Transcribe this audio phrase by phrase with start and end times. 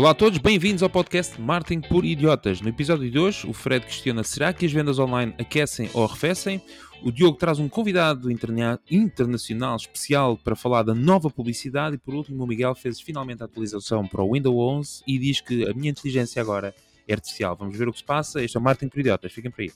[0.00, 2.62] Olá a todos, bem-vindos ao podcast Marketing por Idiotas.
[2.62, 6.58] No episódio de hoje, o Fred questiona será que as vendas online aquecem ou arrefecem?
[7.02, 12.14] O Diogo traz um convidado interna internacional especial para falar da nova publicidade e por
[12.14, 15.74] último o Miguel fez finalmente a atualização para o Windows 11 e diz que a
[15.74, 16.74] minha inteligência agora
[17.06, 17.54] é artificial.
[17.54, 18.42] Vamos ver o que se passa.
[18.42, 19.70] Este é o Marketing por Idiotas, fiquem por aí.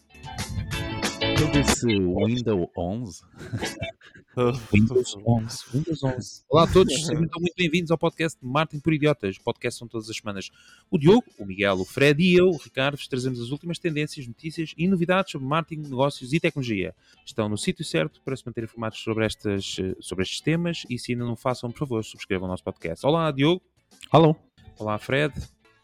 [1.38, 3.20] Eu disse Windows 11.
[4.73, 5.64] Windows 11.
[5.73, 6.45] Windows 11.
[6.48, 9.37] Olá a todos, sejam muito bem-vindos ao podcast Martin por Idiotas.
[9.37, 10.51] O podcast são todas as semanas.
[10.91, 14.27] O Diogo, o Miguel, o Fred e eu, o Ricardo, vos trazemos as últimas tendências,
[14.27, 16.95] notícias e novidades sobre marketing, negócios e tecnologia.
[17.25, 21.12] Estão no sítio certo para se manter informados sobre, estas, sobre estes temas e se
[21.12, 23.06] ainda não façam, por favor, subscrevam o nosso podcast.
[23.06, 23.62] Olá, Diogo.
[24.11, 24.34] Alô.
[24.78, 25.33] Olá, Fred.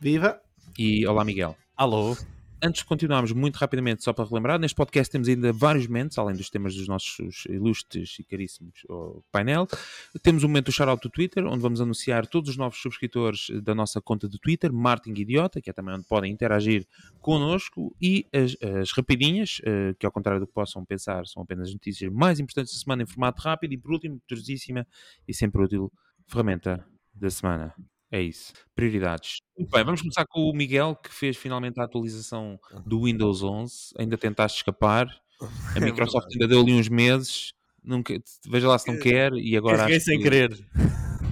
[0.00, 0.40] Viva.
[0.76, 1.56] E olá, Miguel.
[1.76, 2.16] Alô
[2.62, 6.36] antes de continuarmos, muito rapidamente, só para relembrar, neste podcast temos ainda vários momentos, além
[6.36, 8.86] dos temas dos nossos ilustres e caríssimos
[9.30, 9.66] painel.
[10.22, 13.74] Temos um momento do shoutout do Twitter, onde vamos anunciar todos os novos subscritores da
[13.74, 16.86] nossa conta do Twitter, Martin Idiota, que é também onde podem interagir
[17.20, 21.68] connosco, e as, as rapidinhas, eh, que ao contrário do que possam pensar, são apenas
[21.68, 24.86] as notícias mais importantes da semana em formato rápido, e por último, poderosíssima
[25.26, 25.92] e sempre útil,
[26.26, 27.74] ferramenta da semana.
[28.10, 28.52] É isso.
[28.74, 29.38] Prioridades.
[29.56, 33.92] Muito bem, vamos começar com o Miguel, que fez finalmente a atualização do Windows 11.
[33.98, 35.06] Ainda tentaste escapar.
[35.74, 37.52] A é Microsoft ainda deu ali uns meses.
[37.82, 38.14] Nunca,
[38.46, 39.32] veja lá se não quer.
[39.34, 39.78] E agora.
[39.78, 40.24] Carreguei sem que...
[40.24, 40.58] querer.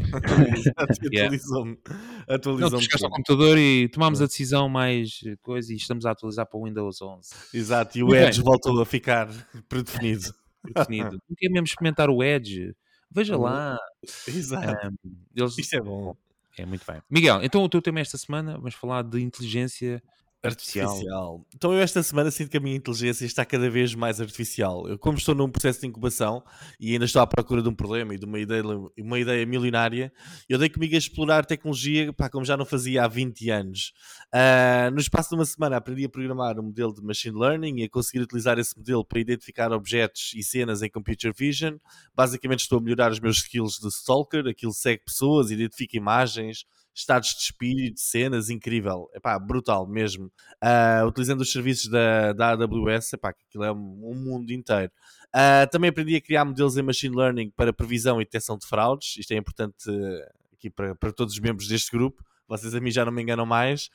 [0.77, 1.79] Atualizou-me.
[2.27, 6.65] Atualizou ao computador e tomámos a decisão mais coisa e estamos a atualizar para o
[6.65, 7.31] Windows 11.
[7.53, 9.29] Exato, e o Edge voltou a ficar
[9.69, 10.35] predefinido.
[10.63, 11.19] predefinido.
[11.29, 12.75] Não quer mesmo experimentar o Edge.
[13.11, 13.79] Veja lá.
[14.27, 14.89] Exato.
[14.89, 15.59] Um, eles...
[15.59, 16.17] Isto é bom.
[16.59, 17.01] É muito bem.
[17.11, 20.03] Miguel, então o teu tema esta semana, vamos falar de inteligência
[20.43, 20.89] artificial.
[20.89, 21.47] artificial.
[21.55, 24.89] Então eu esta semana sinto que a minha inteligência está cada vez mais artificial.
[24.89, 26.43] Eu, como estou num processo de incubação
[26.79, 28.63] e ainda estou à procura de um problema e de uma ideia,
[28.99, 30.13] uma ideia milionária,
[30.49, 33.93] eu dei comigo a explorar tecnologia pá, como já não fazia há 20 anos.
[34.33, 37.85] Uh, no espaço de uma semana aprendi a programar um modelo de machine learning e
[37.85, 41.77] a conseguir utilizar esse modelo para identificar objetos e cenas em computer vision.
[42.15, 46.65] Basicamente estou a melhorar os meus skills de stalker, aquilo segue pessoas, identifica imagens,
[46.99, 50.27] estados de espírito, cenas, incrível, epá, brutal mesmo.
[50.63, 54.93] Uh, utilizando os serviços da, da AWS, epá, aquilo é um, um mundo inteiro.
[55.29, 59.17] Uh, também aprendi a criar modelos em Machine Learning para previsão e detecção de fraudes,
[59.19, 62.91] isto é importante uh, aqui para, para todos os membros deste grupo vocês a mim
[62.91, 63.91] já não me enganam mais.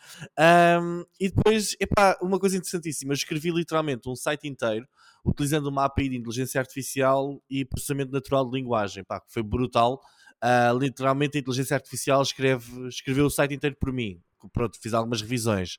[0.79, 4.87] Um, e depois, epá, uma coisa interessantíssima, eu escrevi literalmente um site inteiro
[5.25, 10.01] utilizando uma API de inteligência artificial e processamento natural de linguagem, pá, que foi brutal.
[10.43, 14.21] Uh, literalmente a inteligência artificial escreve, escreveu o site inteiro por mim.
[14.51, 15.77] Pronto, fiz algumas revisões.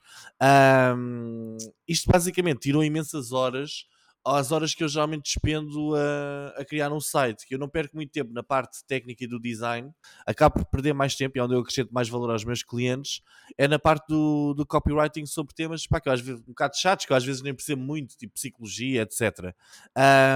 [0.96, 3.86] Um, isto basicamente tirou imensas horas
[4.24, 7.94] às horas que eu geralmente despendo a, a, criar um site, que eu não perco
[7.94, 9.92] muito tempo na parte técnica e do design,
[10.26, 13.20] acabo por perder mais tempo e é onde eu acrescento mais valor aos meus clientes,
[13.58, 16.76] é na parte do, do copywriting sobre temas pá, que eu às vezes um bocado
[16.76, 19.54] chatos, que eu às vezes nem percebo muito, tipo psicologia, etc.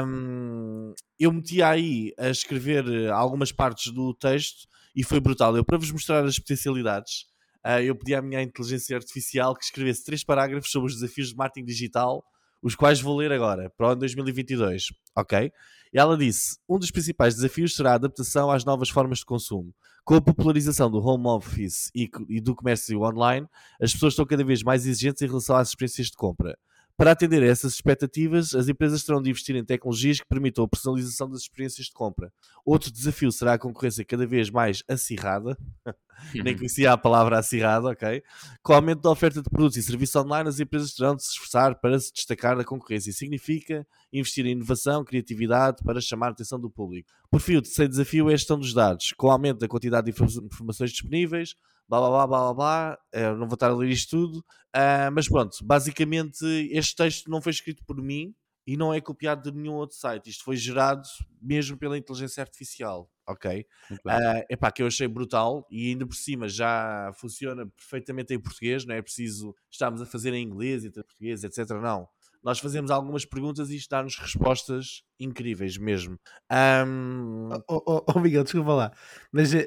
[0.06, 5.56] Um, eu meti aí a escrever algumas partes do texto e foi brutal.
[5.56, 7.27] Eu, para vos mostrar as potencialidades,
[7.65, 11.37] uh, eu pedi à minha inteligência artificial que escrevesse três parágrafos sobre os desafios de
[11.37, 12.25] marketing digital
[12.62, 15.52] os quais vou ler agora, para o ano 2022, ok?
[15.92, 19.74] E ela disse: um dos principais desafios será a adaptação às novas formas de consumo.
[20.04, 22.08] Com a popularização do home office e,
[22.41, 23.47] do comércio online,
[23.80, 26.58] as pessoas estão cada vez mais exigentes em relação às experiências de compra.
[26.98, 30.69] Para atender a essas expectativas, as empresas terão de investir em tecnologias que permitam a
[30.69, 32.32] personalização das experiências de compra.
[32.66, 35.56] Outro desafio será a concorrência cada vez mais acirrada,
[36.34, 38.20] nem conhecia a palavra acirrada, ok?
[38.64, 41.31] Com o aumento da oferta de produtos e serviços online, as empresas terão de se
[41.31, 43.12] esforçar para se destacar da concorrência.
[43.12, 47.09] Significa investir em inovação, criatividade para chamar a atenção do público.
[47.30, 49.12] Por fim, o terceiro desafio é a gestão dos dados.
[49.16, 51.54] Com o aumento da quantidade de informações disponíveis,
[51.88, 52.99] blá blá blá blá blá, blá.
[53.12, 57.41] Eu não vou estar a ler isto tudo, uh, mas pronto, basicamente este texto não
[57.41, 58.34] foi escrito por mim
[58.66, 60.28] e não é copiado de nenhum outro site.
[60.28, 61.03] Isto foi gerado
[61.41, 63.65] mesmo pela inteligência artificial, ok?
[63.91, 68.84] Uh, epá, que eu achei brutal e ainda por cima já funciona perfeitamente em português,
[68.84, 71.71] não é preciso estarmos a fazer em inglês e português, etc.
[71.71, 72.07] Não
[72.42, 76.18] nós fazemos algumas perguntas e isto dá-nos respostas incríveis mesmo.
[76.86, 77.48] Um...
[77.68, 78.92] Oh, oh, oh, Miguel, desculpa lá,
[79.32, 79.66] mas uh,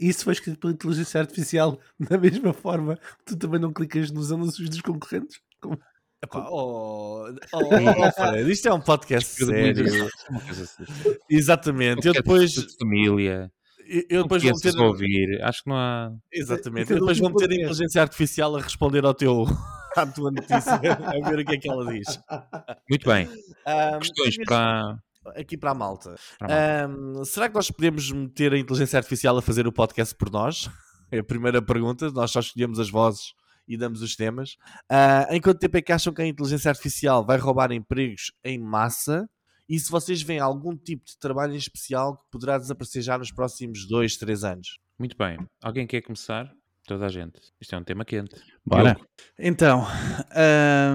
[0.00, 4.68] isso foi escrito pela inteligência artificial da mesma forma tu também não clicas nos anúncios
[4.68, 5.40] dos concorrentes?
[5.60, 5.78] Como?
[6.20, 9.86] Epá, oh, oh, oh, Fred, isto é um podcast sério.
[11.30, 12.08] Exatamente.
[12.08, 12.50] eu depois.
[12.50, 13.52] De família.
[14.10, 14.76] Eu depois vou ter.
[14.78, 15.40] ouvir.
[15.42, 16.12] Acho que não há.
[16.32, 16.92] Exatamente.
[16.92, 19.46] Eu depois vou meter a inteligência artificial a responder ao teu
[19.96, 22.20] à tua notícia, a ver o que é que ela diz.
[22.88, 23.26] Muito bem.
[23.26, 24.98] Um, Questões para.
[25.36, 26.14] Aqui para a malta.
[26.38, 27.20] Para a malta.
[27.20, 30.68] Um, será que nós podemos meter a inteligência artificial a fazer o podcast por nós?
[31.10, 32.10] É a primeira pergunta.
[32.10, 33.32] Nós só escolhemos as vozes
[33.66, 34.58] e damos os temas.
[34.92, 38.58] Uh, em quanto tempo é que acham que a inteligência artificial vai roubar empregos em
[38.58, 39.26] massa?
[39.68, 43.30] E se vocês veem algum tipo de trabalho em especial que poderá desaparecer já nos
[43.30, 44.78] próximos 2, 3 anos?
[44.98, 45.38] Muito bem.
[45.62, 46.50] Alguém quer começar?
[46.88, 47.38] Toda a gente.
[47.60, 48.34] Isto é um tema quente.
[48.64, 48.96] Bora.
[48.98, 49.06] Eu.
[49.38, 49.86] Então,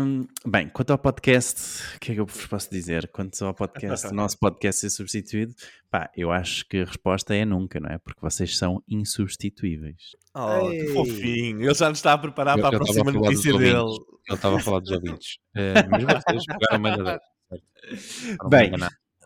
[0.04, 3.08] hum, bem, quanto ao podcast, o que é que eu vos posso dizer?
[3.10, 5.54] Quanto ao podcast, o nosso podcast ser substituído,
[5.92, 8.00] pá, eu acho que a resposta é nunca, não é?
[8.00, 10.16] Porque vocês são insubstituíveis.
[10.34, 10.80] Oh, Ei.
[10.80, 11.62] que fofinho.
[11.62, 13.78] Ele já nos está a preparar eu para a próxima notícia dele.
[13.78, 15.38] Ele estava a falar dos ouvintes.
[15.56, 18.72] Uh, mas vocês pegaram a Bem,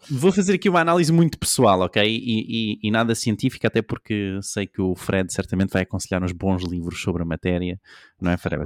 [0.09, 2.01] Vou fazer aqui uma análise muito pessoal, ok?
[2.04, 6.31] E, e, e, nada científica, até porque sei que o Fred certamente vai aconselhar uns
[6.31, 7.80] bons livros sobre a matéria,
[8.19, 8.63] não é, Fred?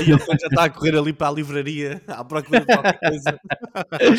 [0.00, 3.40] E ele já está a correr ali para a livraria à procura de qualquer coisa.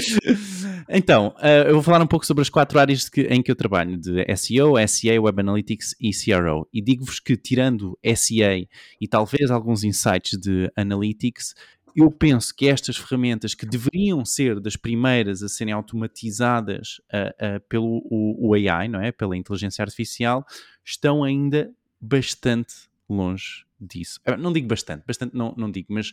[0.89, 3.55] então, uh, eu vou falar um pouco sobre as quatro áreas que, em que eu
[3.55, 6.67] trabalho, de SEO, SEA, Web Analytics e CRO.
[6.73, 8.67] E digo-vos que, tirando SEA
[8.99, 11.53] e talvez alguns insights de Analytics,
[11.99, 17.59] eu penso que estas ferramentas que deveriam ser das primeiras a serem automatizadas uh, uh,
[17.67, 19.11] pelo o, o AI, não é?
[19.11, 20.45] Pela inteligência artificial,
[20.83, 24.19] estão ainda bastante longe disso.
[24.27, 26.11] Uh, não digo bastante, bastante não, não digo, mas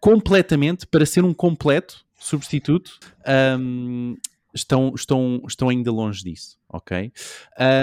[0.00, 2.98] completamente, para ser um completo substituto,
[3.58, 4.16] um,
[4.54, 7.12] estão, estão, estão ainda longe disso, ok?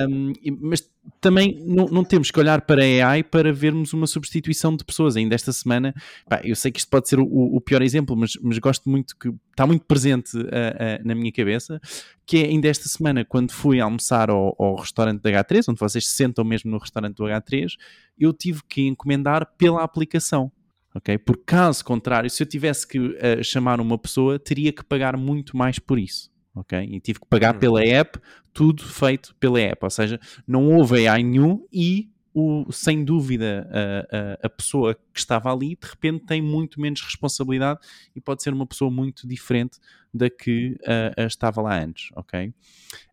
[0.08, 0.88] Um, mas
[1.20, 5.16] também não, não, temos que olhar para a AI para vermos uma substituição de pessoas.
[5.16, 5.94] Ainda esta semana,
[6.28, 9.16] pá, eu sei que isto pode ser o, o, pior exemplo, mas, mas gosto muito
[9.18, 11.80] que está muito presente uh, uh, na minha cabeça,
[12.26, 16.08] que é ainda esta semana, quando fui almoçar ao, ao restaurante da H3, onde vocês
[16.08, 17.74] se sentam mesmo no restaurante do H3,
[18.18, 20.52] eu tive que encomendar pela aplicação.
[20.94, 21.18] Ok?
[21.18, 25.58] Por caso contrário, se eu tivesse que uh, chamar uma pessoa, teria que pagar muito
[25.58, 26.80] mais por isso ok?
[26.90, 27.60] E tive que pagar hum.
[27.60, 28.19] pela app,
[28.54, 34.18] tudo feito pela app, ou seja, não houve AI nenhum e o, sem dúvida a,
[34.18, 37.80] a, a, pessoa que estava ali de repente tem muito menos responsabilidade
[38.13, 39.80] e pode ser uma pessoa muito diferente
[40.13, 42.54] da que uh, estava lá antes, ok?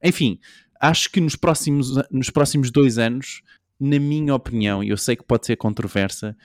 [0.02, 0.40] Enfim,
[0.80, 3.42] acho que nos próximos, nos próximos dois anos,
[3.78, 6.36] na minha opinião, e eu sei que pode ser controversa,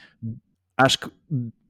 [0.78, 1.12] acho que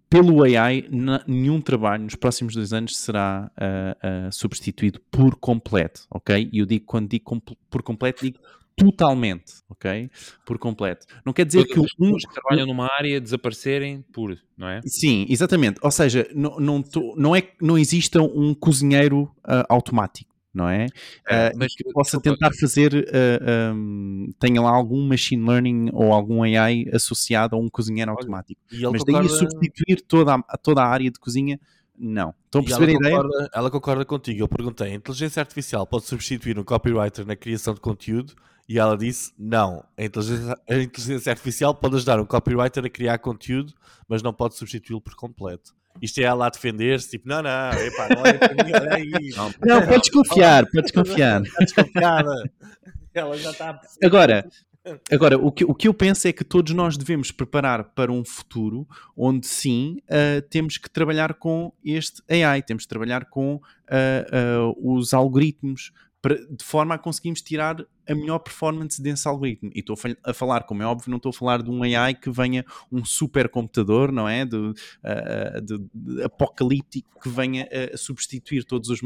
[0.10, 0.88] pelo AI,
[1.28, 6.50] nenhum trabalho nos próximos dois anos será uh, uh, substituído por completo, ok?
[6.52, 8.40] E eu digo, quando digo por completo, digo
[8.76, 10.10] totalmente, ok?
[10.46, 11.08] Por completo.
[11.26, 14.82] Não quer dizer Todas que uns que trabalham numa área desaparecerem por, não é?
[14.86, 15.80] Sim, exatamente.
[15.82, 16.84] Ou seja, não, não,
[17.16, 20.88] não é que não exista um cozinheiro uh, automático não é?
[21.30, 25.90] é uh, mas que possa tentar fazer, uh, ah, um, tenha lá algum machine learning
[25.94, 28.60] ou algum AI associado a um cozinheiro automático.
[28.92, 29.30] mas daí concorda...
[29.30, 31.60] substituir toda a, toda a área de cozinha,
[31.98, 32.34] não.
[32.46, 33.16] Estão a perceber a ideia?
[33.16, 34.40] Concorda, ela concorda contigo.
[34.42, 38.34] Eu perguntei: a inteligência artificial pode substituir um copywriter na criação de conteúdo?
[38.68, 39.84] E ela disse: não.
[39.96, 43.74] A inteligência, a inteligência artificial pode ajudar um copywriter a criar conteúdo,
[44.08, 48.10] mas não pode substituí-lo por completo isto é ela a defender-se, tipo, não, não, epá,
[48.10, 49.12] não olha para mim, olha aí.
[49.38, 51.42] Não, não podes confiar, podes confiar.
[51.60, 52.52] Está desconfiada.
[53.14, 54.48] Ela já está a Agora,
[55.12, 58.24] Agora, o que, o que eu penso é que todos nós devemos preparar para um
[58.24, 64.72] futuro onde sim uh, temos que trabalhar com este AI, temos que trabalhar com uh,
[64.72, 65.92] uh, os algoritmos,
[66.36, 69.70] de forma a conseguirmos tirar a melhor performance desse algoritmo.
[69.76, 72.30] E estou a falar, como é óbvio, não estou a falar de um AI que
[72.30, 74.46] venha um supercomputador, não é?
[74.46, 79.02] De, uh, de, de apocalíptico que venha a substituir todos os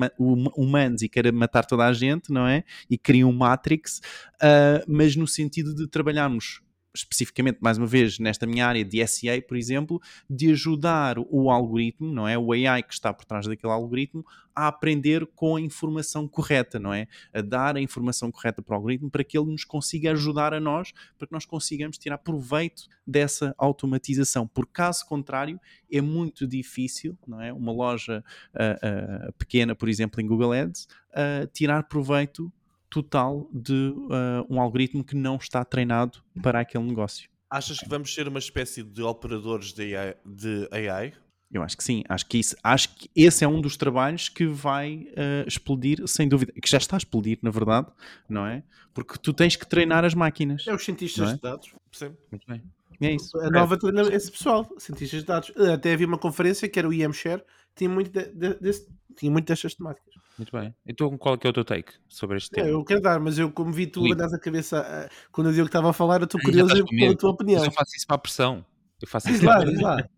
[0.56, 2.64] humanos e queira matar toda a gente, não é?
[2.90, 4.00] E cria um Matrix,
[4.36, 6.62] uh, mas no sentido de trabalharmos
[6.94, 12.12] especificamente, mais uma vez, nesta minha área de SEA, por exemplo, de ajudar o algoritmo,
[12.14, 12.38] não é?
[12.38, 16.94] O AI que está por trás daquele algoritmo a aprender com a informação correta, não
[16.94, 17.08] é?
[17.34, 20.60] A dar a informação correta para o algoritmo para que ele nos consiga ajudar a
[20.60, 24.46] nós, para que nós consigamos tirar proveito dessa automatização.
[24.48, 25.60] Por caso contrário,
[25.92, 27.54] é muito difícil, não é?
[27.54, 32.52] Uma loja uh, uh, pequena, por exemplo, em Google Ads, uh, tirar proveito
[32.92, 37.30] total de uh, um algoritmo que não está treinado para aquele negócio.
[37.50, 40.16] Achas que vamos ser uma espécie de operadores de AI?
[40.26, 41.14] De AI?
[41.52, 44.46] Eu acho que sim, acho que, isso, acho que esse é um dos trabalhos que
[44.46, 47.88] vai uh, explodir, sem dúvida, que já está a explodir, na verdade,
[48.30, 48.64] não é?
[48.94, 50.66] Porque tu tens que treinar as máquinas.
[50.68, 51.34] É os cientistas é?
[51.36, 52.16] de dados, percebe?
[52.30, 52.62] Muito bem.
[53.02, 53.38] É isso.
[53.40, 54.16] A nova é.
[54.16, 55.52] esse pessoal, cientistas de dados.
[55.74, 57.44] Até havia uma conferência que era o IMShare,
[57.76, 60.11] tinha muito, de, de, desse, tinha muito destas temáticas.
[60.38, 60.74] Muito bem.
[60.86, 62.68] Então qual é, que é o teu take sobre este tema?
[62.68, 65.54] É, eu quero dar, mas eu como vi tu andas a cabeça uh, quando eu
[65.54, 67.60] digo que estava a falar, eu estou curioso pela tua opinião.
[67.60, 68.66] Mas eu faço isso para a pressão.
[69.02, 69.58] Eu faço isso lá.
[69.58, 70.10] lá.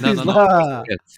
[0.00, 0.34] Não, não, não.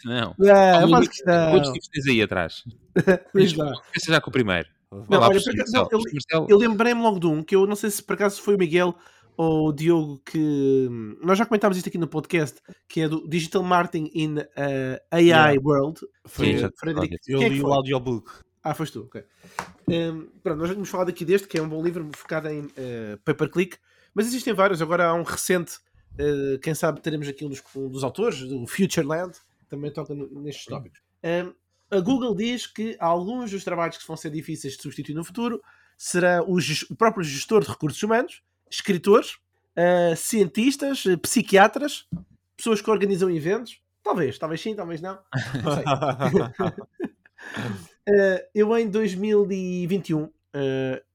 [0.04, 0.34] Não.
[0.38, 0.46] não.
[0.48, 1.50] É, eu faço questão.
[1.52, 2.64] Quantos tipos tens aí atrás?
[3.32, 4.68] Começa já com o primeiro.
[5.08, 8.14] Não, olha, Marcelo, eu, eu lembrei-me logo de um que eu não sei se por
[8.14, 8.96] acaso foi o Miguel
[9.36, 10.88] ao Diogo que
[11.22, 14.44] nós já comentámos isto aqui no podcast, que é do Digital Marketing in uh,
[15.10, 15.60] AI Yeah.
[15.62, 16.00] World.
[16.26, 17.14] Foi, já- Frederico.
[17.28, 18.30] eu é li o audiobook.
[18.62, 19.22] Ah, foste tu, ok.
[19.88, 22.60] Um, pronto, nós já tínhamos falado aqui deste, que é um bom livro focado em
[22.66, 23.78] uh, pay-per-click,
[24.14, 24.82] mas existem vários.
[24.82, 25.76] Agora há um recente,
[26.14, 29.32] uh, quem sabe teremos aqui um dos, um dos autores, do Futureland,
[29.68, 31.00] também toca no- nestes tópicos.
[31.24, 31.54] Um,
[31.90, 35.60] a Google diz que alguns dos trabalhos que vão ser difíceis de substituir no futuro
[35.96, 36.58] será o,
[36.90, 39.34] o próprio gestor de recursos humanos, escritores,
[39.76, 42.06] uh, cientistas, psiquiatras,
[42.56, 43.80] pessoas que organizam eventos.
[44.02, 45.18] Talvez, talvez sim, talvez não.
[45.62, 45.84] Não sei.
[48.08, 50.30] Uh, eu em 2021, uh,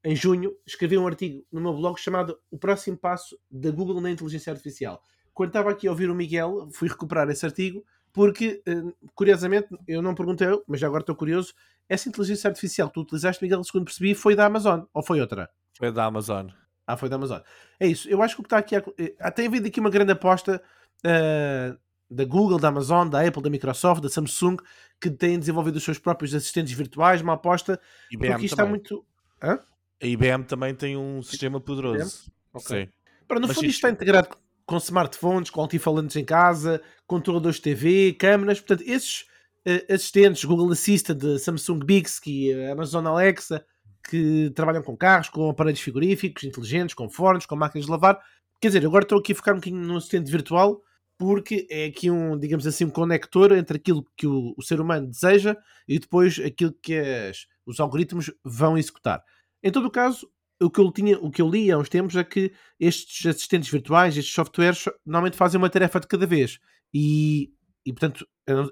[0.03, 4.11] em junho, escrevi um artigo no meu blog chamado O Próximo Passo da Google na
[4.11, 5.01] Inteligência Artificial.
[5.33, 7.83] Quando estava aqui a ouvir o Miguel, fui recuperar esse artigo
[8.13, 11.53] porque, uh, curiosamente, eu não perguntei, mas já agora estou curioso,
[11.89, 15.49] essa inteligência artificial que tu utilizaste, Miguel, segundo percebi, foi da Amazon ou foi outra?
[15.77, 16.47] Foi da Amazon.
[16.87, 17.39] Ah, foi da Amazon.
[17.79, 18.07] É isso.
[18.09, 18.75] Eu acho que o que está aqui.
[18.75, 20.61] a- eh, Tem havido aqui uma grande aposta
[21.03, 21.75] eh,
[22.09, 24.57] da Google, da Amazon, da Apple, da Microsoft, da Samsung,
[25.01, 27.21] que têm desenvolvido os seus próprios assistentes virtuais.
[27.21, 27.79] Uma aposta.
[28.11, 28.69] IBM Porque isto está também.
[28.81, 29.05] muito.
[29.41, 32.31] A IBM também tem um sistema poderoso.
[32.53, 32.85] Ok.
[32.85, 32.91] Sim.
[33.27, 34.29] Para, no Mas fundo, isto- está integrado
[34.65, 38.59] com smartphones, com altifalantes em casa, controladores de TV, câmaras.
[38.59, 39.25] Portanto, esses
[39.65, 43.65] eh, assistentes, Google Assistant, de Samsung Bixby, eh, Amazon Alexa,
[44.09, 48.19] que trabalham com carros, com aparelhos frigoríficos inteligentes, com fornos, com máquinas de lavar.
[48.61, 50.81] Quer dizer, agora estou aqui a focar um bocadinho no assistente virtual,
[51.17, 55.07] porque é aqui um, digamos assim, um conector entre aquilo que o, o ser humano
[55.07, 55.55] deseja
[55.87, 59.23] e depois aquilo que as- os algoritmos vão executar.
[59.63, 60.29] Em todo o caso,
[60.61, 63.69] o que eu, tinha, o que eu li há uns tempos é que estes assistentes
[63.69, 66.59] virtuais, estes softwares, so- normalmente fazem uma tarefa de cada vez.
[66.93, 67.51] E,
[67.85, 68.25] e portanto,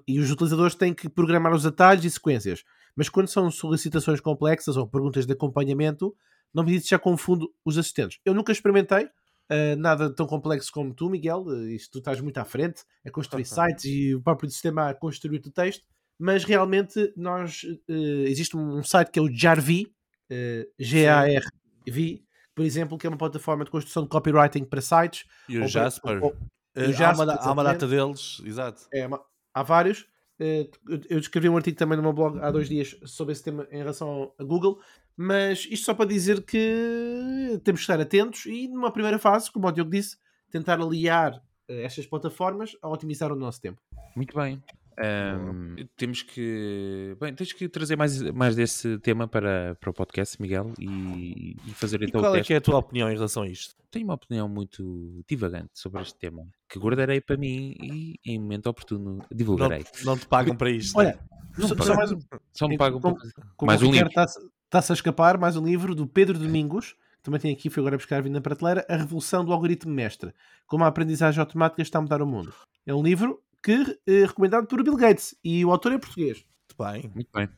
[0.08, 2.64] e os utilizadores têm que programar os atalhos e sequências.
[2.96, 6.16] Mas quando são solicitações complexas ou perguntas de acompanhamento,
[6.54, 8.20] não me diz se já confundo os assistentes.
[8.24, 11.42] Eu nunca experimentei uh, nada tão complexo como tu, Miguel.
[11.44, 14.94] Uh, isto tu estás muito à frente a construir sites e o próprio sistema a
[14.94, 15.86] construir o texto.
[16.20, 17.94] Mas realmente nós uh,
[18.28, 19.92] existe um site que é o Jarvi,
[20.32, 22.24] uh, G-A-R-V,
[22.56, 25.26] por exemplo, que é uma plataforma de construção de copywriting para sites.
[25.50, 26.24] E o Ou- Jasper.
[26.24, 26.36] ou-
[26.76, 28.88] Eh, o há, Jasper, uma, da- há uma data deles, exato.
[28.92, 29.08] É,
[29.54, 30.08] há vários.
[30.40, 30.68] Eh,
[31.10, 33.78] eu- escrevi um artigo também no meu blog há dois dias sobre esse tema em
[33.78, 34.80] relação a Google,
[35.16, 39.68] mas isto só para dizer que temos que estar atentos e, numa primeira fase, como
[39.68, 40.18] o Diogo disse,
[40.50, 43.80] tentar aliar eh, estas plataformas a otimizar o nosso tempo.
[44.16, 44.62] Muito bem.
[44.98, 47.16] Ahm, temos que.
[47.20, 51.72] Bem, tens que trazer mais, mais desse tema para, para o podcast, Miguel, e, e
[51.74, 52.48] fazer E então o qual é teste.
[52.48, 53.76] que é a tua opinião em relação a isto?
[53.90, 58.68] Tenho uma opinião muito divagante sobre este tema, que guardarei para mim e, em momento
[58.68, 59.86] oportuno, Não, divulgarei.
[60.04, 60.98] não te pagam para isto.
[60.98, 61.20] Olha,
[61.58, 62.20] Não só, só mais um,
[62.52, 63.14] Só me pagam para
[63.62, 64.08] Mais o um livro.
[64.08, 67.82] está-se está-se a escapar, mais um livro do Pedro Domingos, que também tem aqui, foi
[67.82, 70.34] agora buscar vindo na prateleira, A Revolução do Algoritmo Mestre,
[70.66, 72.52] como a aprendizagem automática está a mudar o mundo.
[72.86, 76.46] É um livro que é recomendado por Bill Gates e o autor é português.
[76.78, 77.12] Muito bem.
[77.16, 77.50] Muito bem.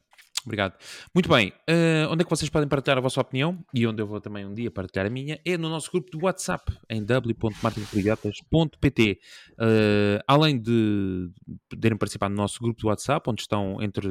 [0.46, 0.75] Obrigado.
[1.14, 1.52] Muito bem.
[1.68, 3.58] eh, onde é que vocês podem partilhar a vossa opinião?
[3.74, 5.40] E onde eu vou também um dia partilhar a minha?
[5.44, 9.20] É no nosso grupo de WhatsApp, em w.marketingpoligatas.pt.
[9.60, 11.32] Eh, além de
[11.68, 14.08] poderem participar no nosso grupo de WhatsApp, onde estão entre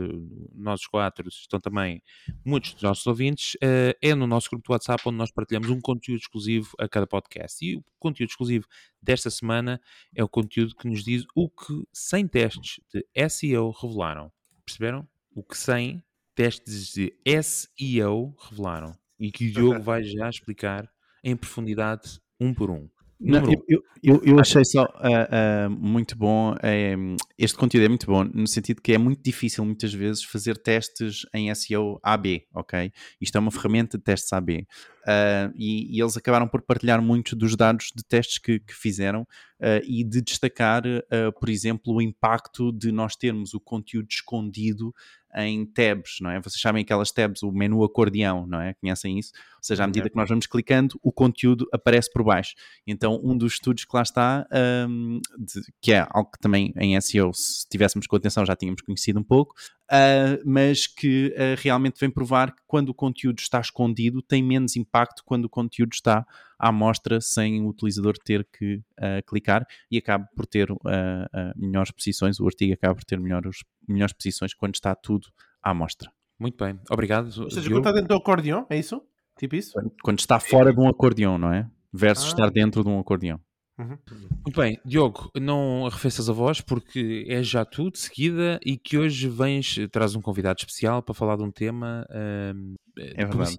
[0.53, 2.03] nós quatro, estão também
[2.45, 5.81] muitos dos nossos ouvintes, eh, é no nosso grupo de WhatsApp onde nós partilhamos um
[5.81, 7.65] conteúdo exclusivo a cada podcast.
[7.65, 8.67] E o conteúdo exclusivo
[9.01, 9.81] desta semana
[10.15, 14.33] é o conteúdo que nos diz o que 100 testes de SEO revelaram.
[14.67, 15.07] Perceberam?
[15.35, 16.03] O que 100
[16.35, 18.93] testes de SEO revelaram.
[19.19, 20.89] E que o Diogo vai já explicar
[21.23, 22.89] em profundidade, um por um.
[23.21, 26.55] Não, eu, eu, eu- achei só ah, ah, muito bom.
[26.63, 26.95] eh,
[27.39, 31.23] este conteúdo é muito bom no sentido que é muito difícil muitas vezes fazer testes
[31.33, 32.93] em SEO AB, ok?
[33.21, 34.67] Isto é uma ferramenta de testes AB.
[35.07, 39.27] Ah, e, e eles acabaram por partilhar muitos dos dados de testes que, que fizeram
[39.87, 40.83] e de destacar,
[41.41, 44.93] por exemplo, o impacto de nós termos o conteúdo escondido
[45.37, 46.41] em tabs, não é?
[46.41, 48.75] Vocês sabem aquelas tabs, o menu acordeão, não é?
[48.75, 49.33] Conhecem isso?
[49.35, 52.55] Ou seja, à medida que nós vamos clicando, o conteúdo aparece por baixo.
[52.87, 54.47] Então, um dos estudos que lá está,
[54.89, 58.83] hum, de- que é algo que também em SEO, se tivéssemos com atenção, já tínhamos
[58.83, 59.55] conhecido um pouco,
[59.91, 64.77] ah, mas que ah, realmente vem provar que quando o conteúdo está escondido, tem menos
[64.77, 66.27] impacto quando o conteúdo está
[66.59, 70.69] à mostra sem o utilizador ter que ah, clicar e acaba por ter
[71.57, 72.41] melhores posições.
[72.41, 75.29] O artigo acaba por ter melhores, melhores posições quando está tudo
[75.63, 76.11] à mostra.
[76.39, 76.79] Muito bem.
[76.91, 77.27] Obrigado.
[77.43, 79.03] Ou seja, quando está dentro do acordeão, é isso?
[79.39, 79.73] Tipo isso?
[79.73, 81.69] Quando, quando está fora de um acordeão, não é?
[81.93, 82.29] Versus Ah.
[82.29, 83.41] estar dentro de um acordeão.
[83.77, 88.97] Muito bem, Diogo, não arrefeças a voz porque é já tu de seguida e que
[88.97, 93.59] hoje vens, traz um convidado especial para falar de um tema ahm, É verdade.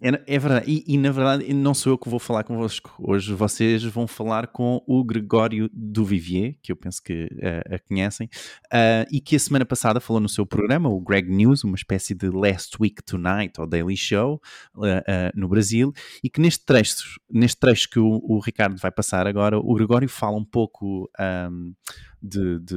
[0.00, 0.70] É, é, verdade.
[0.70, 2.94] E, e, na verdade, não sou eu que vou falar convosco.
[2.98, 7.78] Hoje vocês vão falar com o Gregório do Vivier, que eu penso que uh, a
[7.78, 8.28] conhecem,
[8.66, 12.14] uh, e que a semana passada falou no seu programa, o Greg News, uma espécie
[12.14, 14.40] de Last Week Tonight ou Daily Show
[14.74, 14.80] uh,
[15.34, 15.92] no Brasil,
[16.22, 20.08] e que neste trecho, neste trecho que o, o, Ricardo vai passar agora, o Gregório
[20.08, 21.10] fala um pouco
[21.50, 21.72] um,
[22.22, 22.76] de, de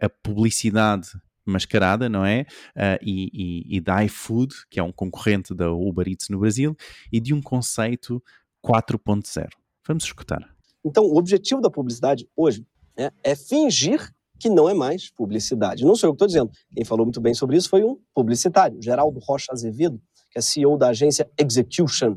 [0.00, 1.08] a publicidade
[1.44, 2.46] mascarada, não é?
[2.76, 6.76] Uh, e, e, e da iFood, que é um concorrente da Uber Eats no Brasil,
[7.12, 8.22] e de um conceito
[8.64, 9.48] 4.0.
[9.86, 10.48] Vamos escutar.
[10.84, 15.84] Então, o objetivo da publicidade hoje é, é fingir que não é mais publicidade.
[15.84, 16.50] Não sou eu que estou dizendo.
[16.74, 20.76] Quem falou muito bem sobre isso foi um publicitário, Geraldo Rocha Azevedo, que é CEO
[20.76, 22.16] da agência Execution.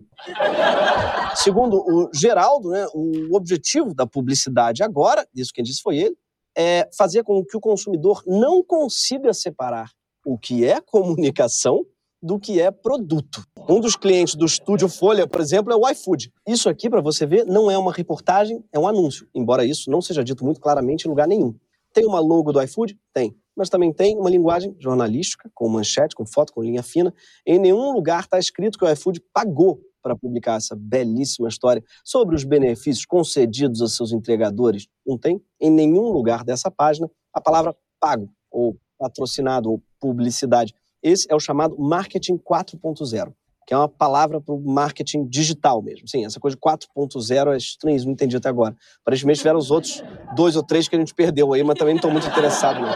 [1.35, 6.17] Segundo o Geraldo, né, o objetivo da publicidade agora, isso quem disse foi ele,
[6.57, 9.91] é fazer com que o consumidor não consiga separar
[10.25, 11.85] o que é comunicação
[12.21, 13.43] do que é produto.
[13.69, 16.31] Um dos clientes do Estúdio Folha, por exemplo, é o iFood.
[16.47, 20.01] Isso aqui, para você ver, não é uma reportagem, é um anúncio, embora isso não
[20.01, 21.55] seja dito muito claramente em lugar nenhum.
[21.93, 22.97] Tem uma logo do iFood?
[23.13, 23.35] Tem.
[23.55, 27.13] Mas também tem uma linguagem jornalística, com manchete, com foto, com linha fina.
[27.45, 32.33] Em nenhum lugar está escrito que o iFood pagou para publicar essa belíssima história sobre
[32.33, 34.87] os benefícios concedidos a seus entregadores.
[35.05, 40.73] Não tem em nenhum lugar dessa página a palavra pago, ou patrocinado, ou publicidade.
[41.03, 43.33] Esse é o chamado marketing 4.0,
[43.67, 46.07] que é uma palavra para o marketing digital mesmo.
[46.07, 48.75] Sim, essa coisa de 4.0 é estranho, não entendi até agora.
[49.01, 50.01] Aparentemente tiveram os outros
[50.35, 52.79] dois ou três que a gente perdeu aí, mas também não estou muito interessado.
[52.79, 52.87] Não.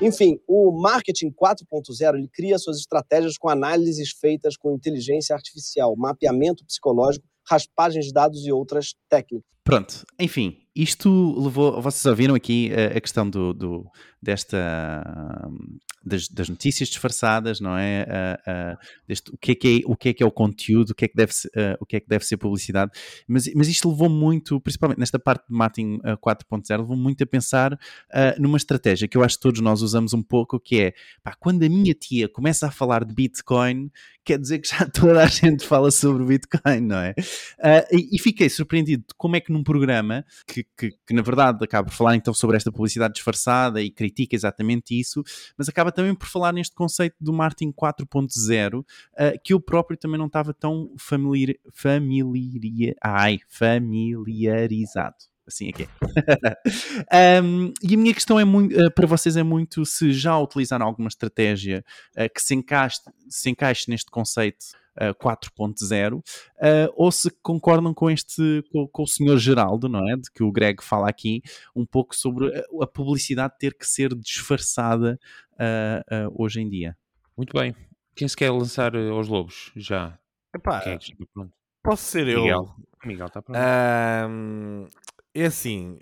[0.00, 6.64] Enfim, o marketing 4.0 ele cria suas estratégias com análises feitas com inteligência artificial, mapeamento
[6.64, 9.50] psicológico, raspagem de dados e outras técnicas.
[9.64, 11.80] Pronto, enfim, isto levou.
[11.82, 13.86] Vocês ouviram aqui a, a questão do, do
[14.22, 14.58] desta.
[16.04, 18.04] Das, das, notícias disfarçadas, não é?
[19.06, 21.04] Deste, o, que é que é, o que é que é o conteúdo, o que
[21.04, 22.90] é que deve, uh, o que é que deve ser publicidade,
[23.28, 27.78] mas, mas isto levou muito, principalmente nesta parte de marketing 4.0, levou muito a pensar
[28.36, 31.62] numa estratégia que eu acho que todos nós usamos um pouco, que é pá, quando
[31.62, 33.88] a minha tia começa a falar de Bitcoin,
[34.24, 37.14] quer dizer que já toda a gente fala sobre Bitcoin, não é?
[37.92, 41.64] e, e fiquei surpreendido de como é que num programa que, que, que, na verdade
[41.64, 45.22] acaba por falar então sobre esta publicidade disfarçada e critica exatamente isso,
[45.56, 48.84] mas acaba também por falar neste conceito do marketing 4.0 uh,
[49.44, 55.88] que eu próprio também não estava tão familiar, familiar, ai, familiarizado assim é que é.
[57.42, 60.86] um, e a minha questão é muito, uh, para vocês é muito se já utilizaram
[60.86, 61.84] alguma estratégia
[62.16, 64.64] uh, que se encaixe, se encaixe neste conceito
[65.00, 66.22] uh, 4.0 uh,
[66.94, 70.16] ou se concordam com este com, com, o senhor Geraldo, não é?
[70.16, 71.42] De que o Greg fala aqui
[71.74, 75.18] um pouco sobre a, a publicidade ter que ser disfarçada
[75.54, 76.96] uh, hoje em dia.
[77.36, 77.74] Muito bem.
[78.14, 79.72] Quem se quer lançar aos lobos?
[79.74, 80.18] Já.
[80.54, 80.98] Epá, é
[81.82, 82.42] Posso ser eu?
[82.42, 82.76] Miguel.
[83.04, 83.58] Miguel está pronto.
[85.34, 85.98] é assim,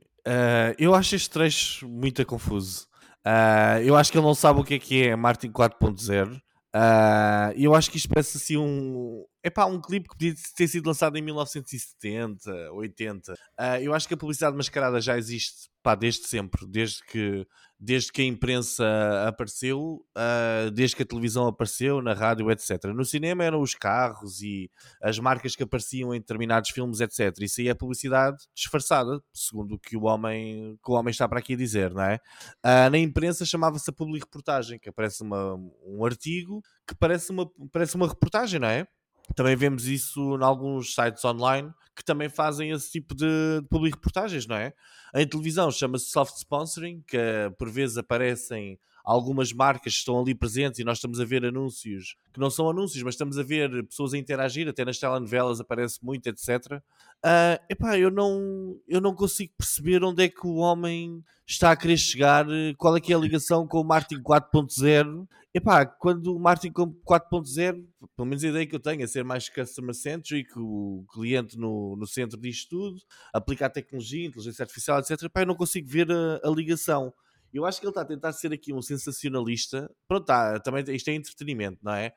[0.76, 2.90] eu acho este trecho muito confuso.
[3.26, 6.40] Uh, eu acho que ele não sabe o que é que é Martin 4.0.
[6.74, 9.24] Uh, eu acho que isto parece assim um.
[9.42, 13.32] É pá, um clipe que podia ter sido lançado em 1970, 80.
[13.32, 13.36] Uh,
[13.80, 17.46] eu acho que a publicidade mascarada já existe pá, desde sempre, desde que
[17.82, 18.84] desde que a imprensa
[19.26, 22.84] apareceu, uh, desde que a televisão apareceu, na rádio, etc.
[22.94, 24.70] No cinema eram os carros e
[25.02, 27.34] as marcas que apareciam em determinados filmes, etc.
[27.40, 31.38] Isso aí é publicidade disfarçada, segundo o que o homem, que o homem está para
[31.38, 32.16] aqui dizer, não é?
[32.62, 35.54] Uh, na imprensa chamava-se a public reportagem, que aparece uma,
[35.86, 38.86] um artigo que parece uma, parece uma reportagem, não é?
[39.34, 43.26] Também vemos isso em alguns sites online que também fazem esse tipo de,
[43.68, 44.72] public reportagens, não é?
[45.14, 47.18] Em televisão chama-se soft sponsoring, que
[47.58, 52.40] por vezes aparecem algumas marcas estão ali presentes e nós estamos a ver anúncios que
[52.40, 56.26] não são anúncios, mas estamos a ver pessoas a interagir, até nas telenovelas aparece muito,
[56.28, 56.48] etc.
[56.72, 56.80] Uh,
[57.22, 61.76] ah, epá, eu não, eu não consigo perceber onde é que o homem está a
[61.76, 62.46] querer chegar,
[62.78, 65.26] qual é que é a ligação com o marketing 4.0.
[65.52, 67.84] Epá, quando o marketing 4.0,
[68.16, 71.96] pelo menos a ideia que eu tenho é ser mais customer centric, o cliente no,
[71.96, 73.00] no centro disto tudo,
[73.32, 75.22] aplicar tecnologia, inteligência artificial, etc.
[75.24, 77.12] Epá, eu não consigo ver a, a ligação.
[77.52, 79.90] Eu acho que ele está a tentar ser aqui um sensacionalista.
[80.06, 82.12] Pronto, tá, também isto é entretenimento, não é?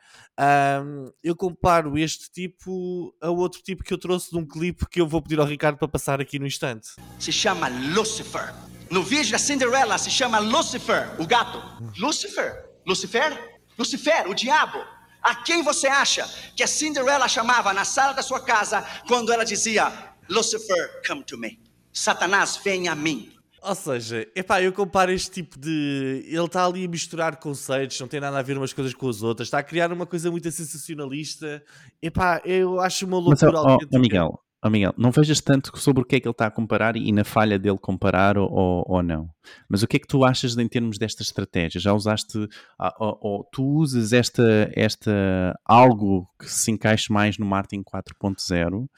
[0.83, 5.01] Um, eu comparo este tipo a outro tipo que eu trouxe de um clipe que
[5.01, 6.89] eu vou pedir ao Ricardo para passar aqui no instante.
[7.19, 8.53] Se chama Lucifer.
[8.91, 11.59] No vídeo da Cinderela se chama Lucifer, o gato.
[11.97, 12.69] Lucifer?
[12.85, 13.59] Lucifer?
[13.77, 14.77] Lucifer, o diabo.
[15.23, 19.43] A quem você acha que a Cinderela chamava na sala da sua casa quando ela
[19.43, 19.91] dizia:
[20.29, 21.59] Lucifer, come to me.
[21.91, 23.33] Satanás, vem a mim.
[23.65, 26.23] Ou seja, epá, eu comparo este tipo de.
[26.27, 29.21] Ele está ali a misturar conceitos, não tem nada a ver umas coisas com as
[29.23, 31.63] outras, está a criar uma coisa muito sensacionalista.
[32.01, 33.97] Epá, eu acho uma Mas, loucura ó, autêntica.
[33.97, 36.51] ó, Miguel, ó, Miguel, não vejas tanto sobre o que é que ele está a
[36.51, 39.29] comparar e na falha dele comparar ou, ou, ou não.
[39.69, 41.79] Mas o que é que tu achas em termos desta estratégia?
[41.79, 42.47] Já usaste,
[42.77, 48.89] ah, ou, ou tu usas esta, esta algo que se encaixe mais no marketing 4.0?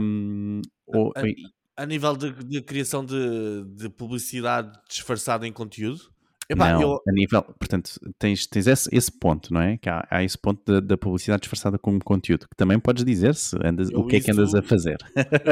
[0.00, 1.12] hum, ou-
[1.82, 6.00] A- nível de, de criação de, de publicidade disfarçada em conteúdo.
[6.48, 9.76] Epá, não, eu, a nível, portanto, tens, tens esse, esse ponto, não é?
[9.78, 13.36] Que há, há esse ponto da, da publicidade disfarçada como conteúdo, que também podes dizer
[13.36, 14.96] se andas, Eu o que é que andas isso- a fazer.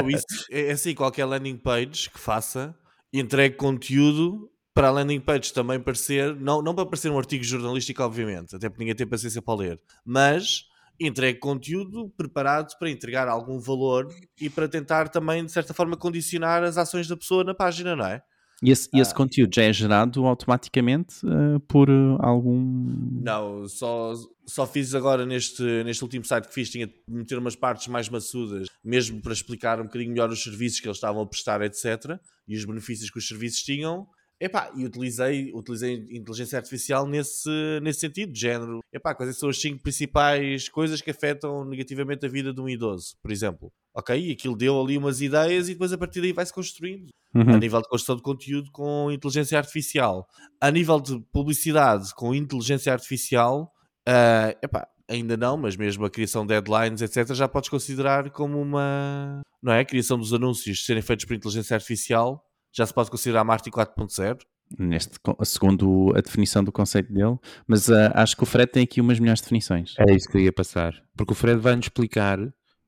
[0.08, 2.74] isso, é assim, qualquer landing page que faça,
[3.12, 8.02] entregue conteúdo para a landing page também parecer, não, não para parecer um artigo jornalístico,
[8.02, 10.64] obviamente, até porque ninguém tem paciência para ler, mas
[11.00, 14.08] entregue conteúdo preparado para entregar algum valor
[14.40, 18.04] e para tentar também, de certa forma, condicionar as ações da pessoa na página, não
[18.06, 18.22] é?
[18.60, 19.14] E esse, e esse Ah.
[19.14, 23.20] conteúdo já é gerado automaticamente eh, por eh, algum.
[23.22, 24.14] Não, só,
[24.46, 28.08] só fiz agora neste, neste último site que fiz, tinha de meter umas partes mais
[28.08, 32.18] maçudas, mesmo para explicar um bocadinho melhor os serviços que eles estavam a prestar, etc.
[32.48, 34.08] E os benefícios que os serviços tinham.
[34.40, 37.50] Epá, e utilizei, utilizei inteligência artificial nesse,
[37.82, 38.80] nesse sentido, de género.
[38.92, 42.68] Epá, quais é são as cinco principais coisas que afetam negativamente a vida de um
[42.68, 43.72] idoso, por exemplo.
[43.94, 44.16] Ok?
[44.16, 47.54] E aquilo deu ali umas ideias e depois a partir daí vai-se construindo Uhum.
[47.54, 50.26] a nível de construção de conteúdo com inteligência artificial.
[50.60, 53.70] A nível de publicidade com inteligência artificial,
[54.06, 58.60] ah, epá, ainda não, mas mesmo a criação de headlines, etc., já podes considerar como
[58.60, 59.42] uma.
[59.62, 59.80] Não é?
[59.80, 64.40] A criação dos anúncios serem feitos por inteligência artificial já se pode considerar marketing 4.0.
[64.78, 69.00] Neste, segundo a definição do conceito dele, mas ah, acho que o Fred tem aqui
[69.00, 69.94] umas melhores definições.
[69.98, 70.92] É isso que eu ia passar.
[71.16, 72.38] Porque o Fred vai-nos explicar,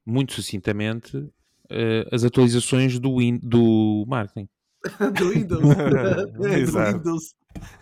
[0.05, 1.27] muito sucintamente,
[1.71, 4.47] eh, as atualizações do, do marketing.
[5.17, 5.63] do Windows.
[6.37, 6.99] do Exato.
[6.99, 7.35] Windows.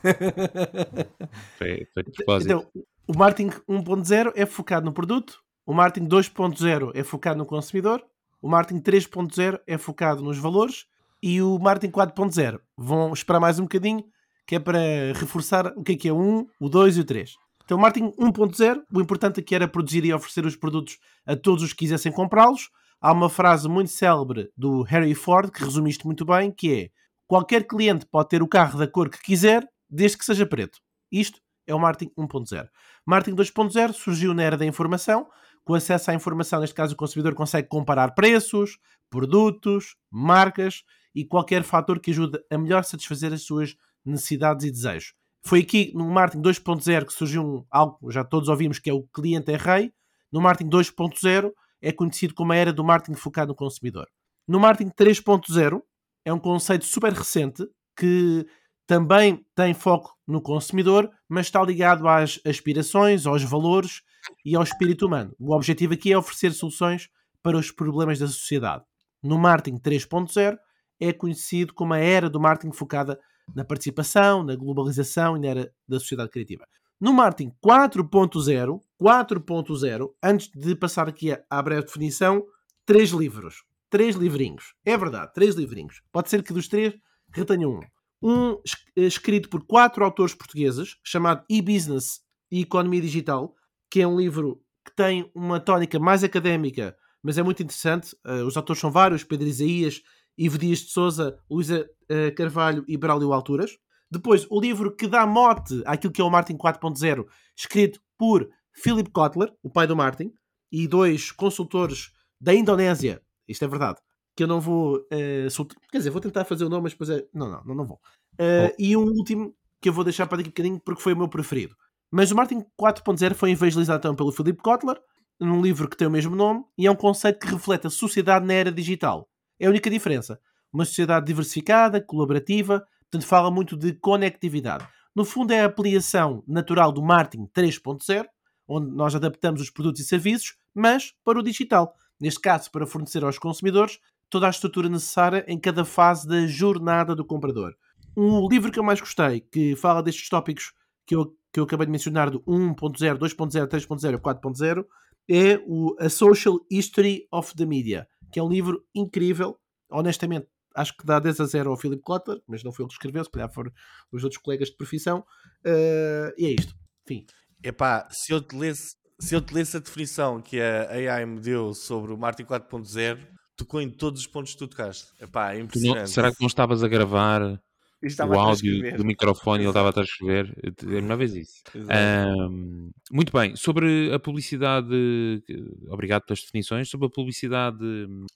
[1.58, 2.42] Foi, foi.
[2.42, 2.66] Então,
[3.06, 8.02] o marketing 1.0 é focado no produto, o marketing 2.0 é focado no consumidor,
[8.40, 10.86] o marketing 3.0 é focado nos valores
[11.22, 14.04] e o marketing 4.0 vão esperar mais um bocadinho,
[14.46, 14.78] que é para
[15.14, 17.34] reforçar o que é que é o 1, o 2 e o 3.
[17.64, 21.62] Então, o marketing 1.0, o importante aqui era produzir e oferecer os produtos a todos
[21.62, 22.70] os que quisessem comprá-los.
[23.00, 26.90] Há uma frase muito célebre do Harry Ford que resume isto muito bem, que é
[27.26, 30.78] qualquer cliente pode ter o carro da cor que quiser, desde que seja preto.
[31.12, 32.68] Isto é o marketing 1.0.
[33.06, 35.28] Marketing 2.0 surgiu na era da informação.
[35.62, 38.78] Com acesso à informação, neste caso, o consumidor consegue comparar preços,
[39.10, 40.82] produtos, marcas
[41.14, 45.14] e qualquer fator que ajude a melhor satisfazer as suas necessidades e desejos.
[45.44, 49.52] Foi aqui no marketing 2.0 que surgiu algo já todos ouvimos que é o cliente
[49.52, 49.92] é rei.
[50.30, 54.06] No marketing 2.0 é conhecido como a era do marketing focado no consumidor.
[54.46, 55.80] No marketing 3.0
[56.24, 57.66] é um conceito super recente
[57.96, 58.46] que
[58.86, 64.02] também tem foco no consumidor, mas está ligado às aspirações, aos valores
[64.44, 65.34] e ao espírito humano.
[65.38, 67.08] O objetivo aqui é oferecer soluções
[67.42, 68.84] para os problemas da sociedade.
[69.22, 70.58] No marketing 3.0
[71.00, 73.18] é conhecido como a era do marketing focada
[73.54, 76.66] na participação, na globalização e na era da sociedade criativa.
[77.00, 82.44] No marketing 4.0, 4.0, antes de passar aqui à- breve definição,
[82.84, 84.74] três livros, três livrinhos.
[84.84, 86.02] É verdade, três livrinhos.
[86.12, 86.94] Pode ser que dos três
[87.32, 87.80] retenham um.
[88.20, 93.54] Um es- escrito por quatro autores portugueses, chamado E-Business e Economia Digital,
[93.90, 98.14] que é um livro que tem uma tónica mais académica, mas é muito interessante.
[98.26, 100.02] Uh, os autores são vários: Pedro Isaías,
[100.38, 103.76] Ivo Dias de Souza, Luísa uh, Carvalho e Braulio Alturas.
[104.10, 109.10] Depois, o livro que dá mote àquilo que é o Martin 4.0, escrito por Philip
[109.10, 110.32] Kotler, o pai do Martin,
[110.72, 113.20] e dois consultores da Indonésia.
[113.46, 113.98] Isto é verdade.
[114.36, 114.98] Que eu não vou.
[115.12, 117.26] Uh, soltar- Quer dizer, vou tentar fazer o nome, mas depois é.
[117.34, 118.00] Não, não, não, não vou.
[118.34, 121.16] Uh, E um último que eu vou deixar para daqui a bocadinho porque foi o
[121.16, 121.74] meu preferido.
[122.10, 124.98] Mas o Martin 4.0 foi evangelizado então pelo Philip Kotler,
[125.40, 128.46] num livro que tem o mesmo nome, e é um conceito que reflete a sociedade
[128.46, 129.28] na era digital.
[129.58, 130.40] É a única diferença.
[130.72, 134.86] Uma sociedade diversificada, colaborativa, portanto fala muito de conectividade.
[135.14, 138.26] No fundo é a ampliação natural do marketing 3.0,
[138.68, 141.94] onde nós adaptamos os produtos e serviços, mas para o digital.
[142.20, 147.14] Neste caso, para fornecer aos consumidores toda a estrutura necessária em cada fase da jornada
[147.14, 147.74] do comprador.
[148.16, 150.72] Um livro que eu mais gostei, que fala destes tópicos
[151.06, 154.84] que eu, que eu acabei de mencionar do 1.0, 2.0, 3.0 e 4.0,
[155.30, 159.58] é o A Social History of the Media, que é um livro incrível.
[159.90, 162.94] Honestamente, acho que dá 10 a 0 ao Philip Kotler, mas não foi ele que
[162.94, 163.72] escreveu, se calhar foram
[164.12, 165.24] os outros colegas de profissão.
[165.64, 166.74] Uh, e é isto.
[167.04, 167.24] Enfim,
[167.62, 171.40] Epá, se eu te lesse, se eu te lesse a definição que a AI me
[171.40, 173.18] deu sobre o Martin 4.0,
[173.56, 175.08] tocou em todos os pontos que tu tocaste.
[175.20, 176.10] Epá, é Tu não- impressionante.
[176.10, 177.60] será que não estavas a gravar
[178.02, 180.54] Estava o áudio do microfone, ele estava a escrever.
[180.62, 181.62] É a primeira vez isso.
[181.88, 185.42] Ahm, muito bem, sobre a publicidade,
[185.88, 187.78] obrigado pelas definições, sobre a publicidade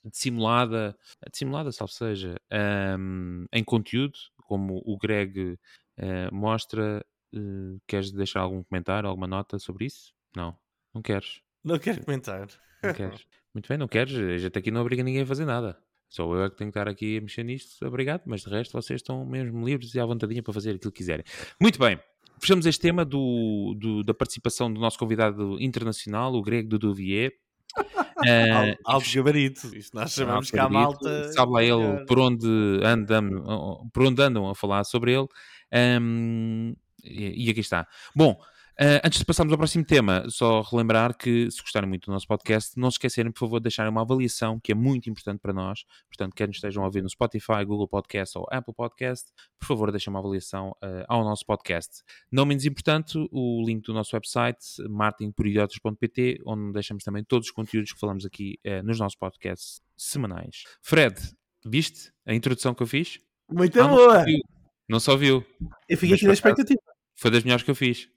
[0.03, 0.97] dissimulada,
[1.31, 5.57] dissimulada, salvo seja, ahm, em conteúdo, como o Greg
[5.97, 10.11] eh, mostra, eh, queres deixar algum comentário, alguma nota sobre isso?
[10.35, 10.57] Não,
[10.93, 11.41] não queres.
[11.63, 12.47] Não quero comentar.
[12.83, 13.25] Não queres.
[13.53, 14.13] Muito bem, não queres.
[14.17, 15.77] A gente aqui não obriga ninguém a fazer nada.
[16.15, 18.99] Só eu que tenho que estar aqui a mexer nisto, obrigado, mas de resto vocês
[19.01, 21.25] estão mesmo livres e à vontadinha para fazer aquilo que quiserem.
[21.59, 21.99] Muito bem,
[22.39, 27.31] fechamos este tema do, do- da participação do nosso convidado internacional, o grego do Duvier.
[28.25, 28.51] Eh,
[28.85, 29.75] Al- Alto gabarito.
[29.75, 31.33] Isto nós chamamos cá a malta.
[31.33, 32.47] Sabe lá ele por onde,
[32.81, 35.27] andam, por onde andam a falar sobre ele.
[35.73, 36.73] Ahm,
[37.03, 37.85] e, e aqui está.
[38.15, 38.39] Bom,
[38.79, 42.27] ah, antes de passarmos ao próximo tema, só relembrar que se gostarem muito do nosso
[42.27, 45.53] podcast, não se esquecerem, por favor, de deixarem uma avaliação, que é muito importante para
[45.53, 45.83] nós.
[46.07, 49.91] Portanto, quer nos estejam a ouvir no Spotify, Google Podcast ou Apple Podcast, por favor,
[49.91, 52.01] deixem uma avaliação ah, ao nosso podcast.
[52.31, 54.59] Não menos importante, o link do nosso website,
[54.89, 60.63] marketingporidiotas.pt, onde deixamos também todos os conteúdos que falamos aqui eh, nos nossos podcasts semanais.
[60.81, 61.15] Fred,
[61.65, 63.19] viste a introdução que eu fiz?
[63.49, 64.25] Muito Ah, boa!
[64.89, 65.45] Não só viu.
[65.87, 66.81] Eu fiquei aqui na expectativa.
[67.15, 68.09] Foi das melhores que eu fiz.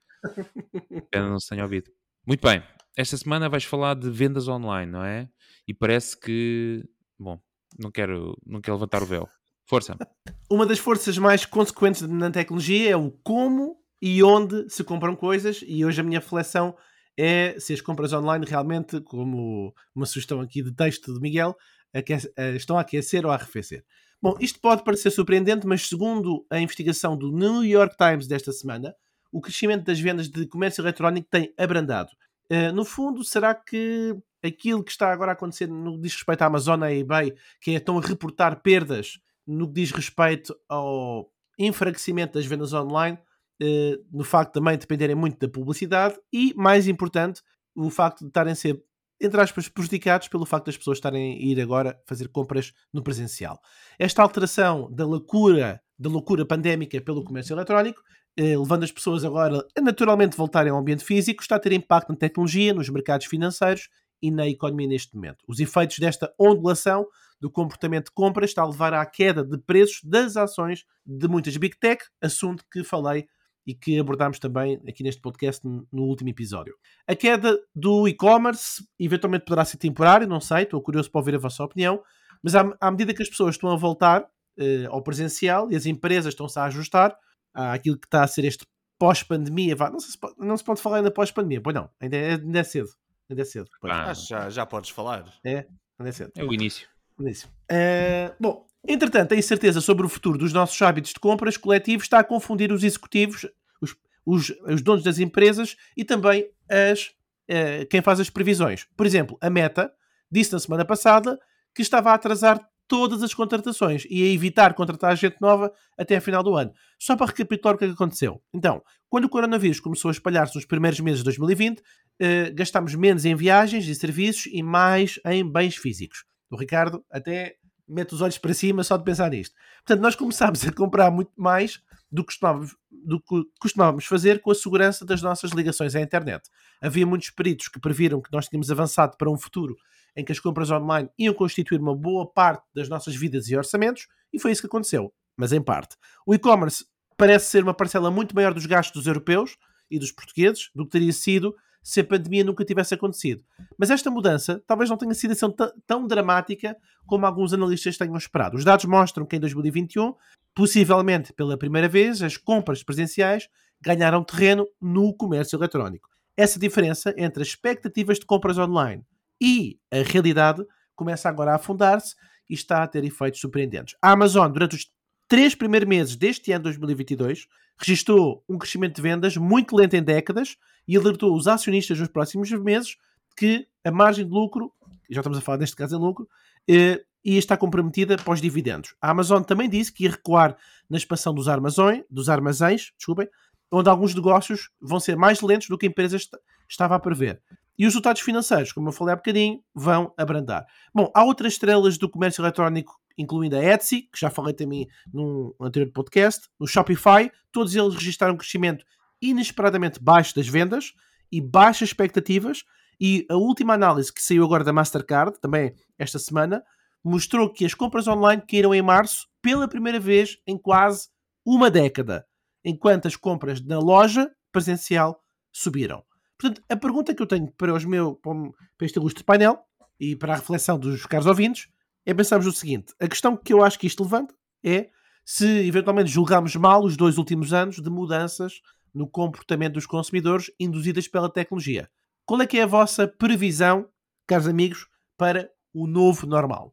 [1.11, 1.91] Pena não se tenha ouvido.
[2.27, 2.63] Muito bem.
[2.97, 5.29] Esta semana vais falar de vendas online, não é?
[5.69, 6.85] E parece que...
[7.19, 7.39] Bom,
[7.79, 9.29] não quero, não quero levantar o véu.
[9.67, 9.97] Força.
[10.51, 15.65] Uma das forças mais consequentes na tecnologia é o como e onde se compram coisas,
[15.67, 16.77] e hoje a minha reflexão
[17.19, 21.57] é se as compras online realmente, como uma sugestão aqui de texto de Miguel,
[21.95, 23.85] eh, estão a aquecer ou a arrefecer.
[24.21, 28.95] Bom, isto pode parecer surpreendente, mas segundo a investigação do New York Times desta semana,
[29.33, 32.11] o crescimento das vendas de comércio eletrónico tem abrandado.
[32.49, 36.43] Eh, no fundo, será que aquilo que está agora a acontecer no que diz respeito
[36.43, 40.57] à Amazon e à eBay, que é estão a reportar perdas no que diz respeito
[40.69, 43.19] ao enfraquecimento das vendas online,
[43.61, 47.43] eh, no facto de também dependerem muito da publicidade e, mais importante,
[47.75, 48.83] o facto de estarem a ser,
[49.21, 53.61] entre aspas, prejudicados pelo facto das pessoas estarem a ir agora fazer compras no presencial.
[53.99, 58.03] Esta alteração da loucura, da loucura pandémica pelo comércio eletrónico,
[58.39, 62.17] levando as pessoas agora a naturalmente voltarem ao ambiente físico, está a ter impacto na
[62.17, 63.89] tecnologia, nos mercados financeiros
[64.23, 65.45] e na economia neste momento.
[65.49, 67.07] Os efeitos desta ondulação
[67.41, 71.57] do comportamento de compra está a levar à queda de preços das ações de muitas
[71.57, 73.27] Big Tech, assunto que falei
[73.67, 76.75] e que abordámos também aqui neste podcast no último episódio.
[77.07, 81.39] A queda do e-commerce eventualmente poderá ser temporária, não sei, estou curioso para ouvir a
[81.39, 82.01] vossa opinião,
[82.43, 84.25] mas à, à medida que as pessoas estão a voltar
[84.59, 87.17] eh, ao presencial e as empresas estão-se a ajustar
[87.57, 88.65] àquilo que está a ser este
[88.99, 92.59] pós-pandemia, não, se pode- não se pode falar ainda pós-pandemia, pois não, ainda é, ainda
[92.59, 92.89] é cedo,
[93.31, 95.25] ainda é cedo, pois, Ah, já, já podes falar.
[95.45, 95.67] ainda
[96.01, 96.33] é cedo.
[96.37, 96.89] É o início.
[97.19, 97.53] Belíssimo.
[97.71, 102.19] Eh, bom, entretanto, a incerteza sobre o futuro dos nossos hábitos de compras coletivos está
[102.19, 103.47] a confundir os executivos,
[103.81, 107.11] os, os, os donos das empresas e também as,
[107.49, 108.87] eh, quem faz as previsões.
[108.97, 109.91] Por exemplo, a Meta
[110.31, 111.39] disse na semana passada
[111.75, 116.21] que estava a atrasar todas as contratações e a evitar contratar gente nova até a
[116.21, 116.73] final do ano.
[116.99, 118.43] Só para recapitular o que é que aconteceu.
[118.55, 121.83] Então, quando o coronavírus começou a espalhar-se nos primeiros meses de 2020,
[122.21, 126.25] eh, gastámos menos em viagens e serviços e mais em bens físicos.
[126.51, 127.57] O Ricardo até
[127.89, 129.55] mete os olhos para cima só de pensar nisto.
[129.85, 134.51] Portanto, nós começámos a comprar muito mais do que costumávamos, do que costumávamos fazer com
[134.51, 136.49] a segurança das nossas ligações à internet.
[136.81, 139.77] Havia muitos peritos que previram que nós tínhamos avançado para um futuro
[140.17, 144.09] em que as compras online iam constituir uma boa parte das nossas vidas e orçamentos,
[144.33, 145.97] e foi isso que aconteceu, mas em parte.
[146.27, 149.57] O e-commerce parece ser uma parcela muito maior dos gastos dos europeus
[149.91, 151.55] e dos portugueses do que teria sido
[151.87, 153.45] se a pandemia nunca tivesse acontecido.
[153.79, 155.47] Mas esta mudança talvez não tenha sido assim
[155.87, 158.57] tão, dramática como alguns analistas tenham esperado.
[158.57, 160.13] Os dados mostram que em 2021,
[160.53, 163.49] possivelmente pela primeira vez, as compras presenciais
[163.81, 166.09] ganharam terreno no comércio eletrónico.
[166.37, 169.05] Essa diferença entre as expectativas de compras online
[169.41, 172.17] e a realidade começa agora a afundar-se
[172.51, 173.95] e está a ter efeitos surpreendentes.
[174.03, 174.91] A Amazon, durante os
[175.29, 177.47] três primeiros meses deste ano 2022,
[177.79, 180.57] registrou um crescimento de vendas muito lento em décadas
[180.89, 182.97] e alertou os acionistas nos próximos meses
[183.37, 184.73] que a margem de lucro,
[185.11, 186.29] já estamos a falar neste caso em lucro,
[186.69, 188.95] eh, ia estar comprometida os dividendos.
[189.01, 190.57] A Amazon também disse que ia recuar
[190.89, 193.29] na expansão dos armazões, dos armazéns, desculpem,
[193.71, 196.37] onde alguns negócios vão ser mais lentos do que a empresa est-
[196.69, 197.43] estava a prever.
[197.79, 200.65] E os resultados financeiros, como eu falei há bocadinho, vão abrandar.
[200.95, 205.53] Bom, há outras estrelas do comércio eletrónico, incluindo a Etsy, que já falei também num
[205.61, 208.85] anterior podcast, no Shopify, todos eles registraram um crescimento
[209.21, 210.93] inesperadamente baixo das vendas
[211.31, 212.65] e baixas expectativas.
[213.01, 216.63] E a última análise que saiu agora da Mastercard, também esta semana,
[217.05, 221.09] mostrou que as compras online caíram em março pela primeira vez em quase
[221.45, 222.27] uma década,
[222.65, 226.03] enquanto as compras na loja presencial subiram.
[226.39, 229.59] Portanto, a pergunta que eu tenho para, os meu, para este ilustre painel
[229.99, 231.69] e para a reflexão dos caros ouvintes
[232.07, 234.89] é pensarmos o seguinte: a questão que eu acho que isto levanta é
[235.25, 238.63] se eventualmente julgamos mal os dois últimos anos de mudanças
[238.95, 241.91] no comportamento dos consumidores induzidas pela tecnologia.
[242.25, 243.89] Qual é que é a vossa previsão,
[244.27, 246.73] caros amigos, para o novo normal?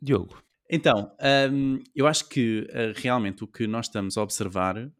[0.00, 0.42] Diogo.
[0.68, 1.10] Então,
[1.50, 4.90] um, eu acho que uh, realmente o que nós estamos a observar, uh,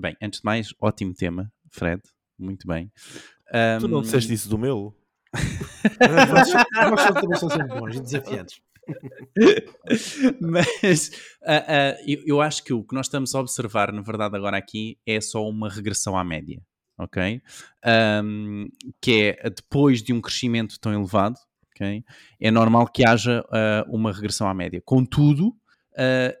[0.00, 2.00] bem, antes de mais, ótimo tema, Fred,
[2.38, 2.92] muito bem.
[3.52, 4.94] Um, tu não disseste isso do meu?
[5.98, 8.60] Também são sempre bons e desafiantes.
[10.40, 11.10] Mas
[11.42, 14.56] uh, uh, eu, eu, acho que o que nós estamos a observar, na verdade, agora
[14.56, 16.60] aqui é só uma regressão à média,
[16.98, 17.40] ok?
[18.24, 18.68] Um,
[19.00, 21.36] que é depois de um crescimento tão elevado,
[21.74, 22.04] ok?
[22.40, 24.82] É normal que haja uh, uma regressão à média.
[24.84, 25.54] Contudo,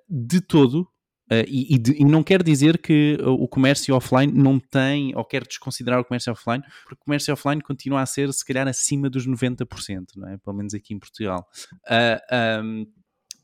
[0.08, 0.88] de todo,
[1.30, 5.24] Uh, e, e, de, e, não quer dizer que o comércio offline não tem, ou
[5.24, 9.08] quer desconsiderar o comércio offline, porque o comércio offline continua a ser, se calhar, acima
[9.08, 10.36] dos 90%, não é?
[10.38, 11.48] Pelo menos aqui em Portugal.
[11.86, 12.86] Uh, um,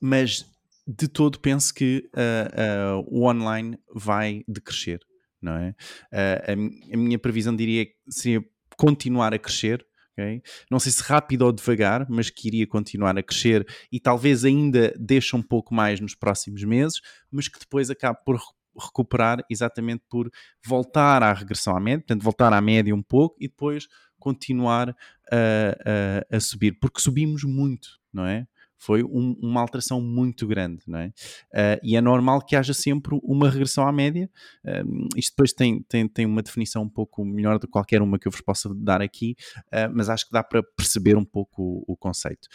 [0.01, 0.45] mas
[0.87, 5.01] de todo penso que uh, o online vai decrescer,
[5.41, 5.75] não é?
[6.13, 8.45] A, a, minha previsão diria que seria
[8.77, 9.85] continuar a crescer,
[10.19, 10.43] Okay?
[10.71, 14.95] Não sei se rápido ou devagar, mas que iria continuar a crescer e talvez ainda
[14.99, 17.01] deixe um pouco mais nos próximos meses,
[17.31, 18.41] mas que depois acabe por
[18.79, 20.31] recuperar exatamente por
[20.65, 23.87] voltar à regressão à média, portanto, voltar à média um pouco e depois
[24.19, 24.91] continuar
[25.31, 28.47] a, a, a subir, porque subimos muito, não é?
[28.79, 31.07] Foi um, uma alteração muito grande, não é?
[31.07, 34.31] Uh, e é normal que haja sempre uma regressão à média.
[34.65, 38.19] Uh, isto depois tem, tem, tem uma definição um pouco melhor do que qualquer uma
[38.19, 39.37] que eu vos possa dar aqui,
[39.69, 42.49] uh, mas acho que dá para perceber um pouco o, o conceito.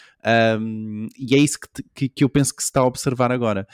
[1.18, 3.68] e é isso que, que, que, eu penso que se está a observar agora.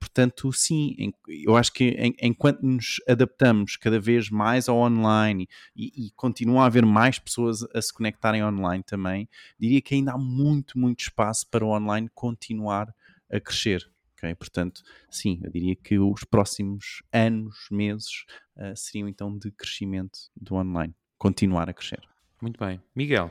[0.00, 5.48] portanto, sim, em, eu acho que em, enquanto nos adaptamos cada vez mais ao online
[5.74, 10.12] e, e continua a haver mais pessoas a se conectarem online também, diria que ainda
[10.12, 12.92] há muito, muito espaço para o online continuar
[13.30, 13.88] a crescer.
[14.16, 14.34] Okay?
[14.34, 18.24] Portanto, sim, eu diria que os próximos anos, meses,
[18.56, 22.00] uh, seriam então de crescimento do online, continuar a crescer.
[22.40, 22.80] Muito bem.
[22.94, 23.30] Miguel.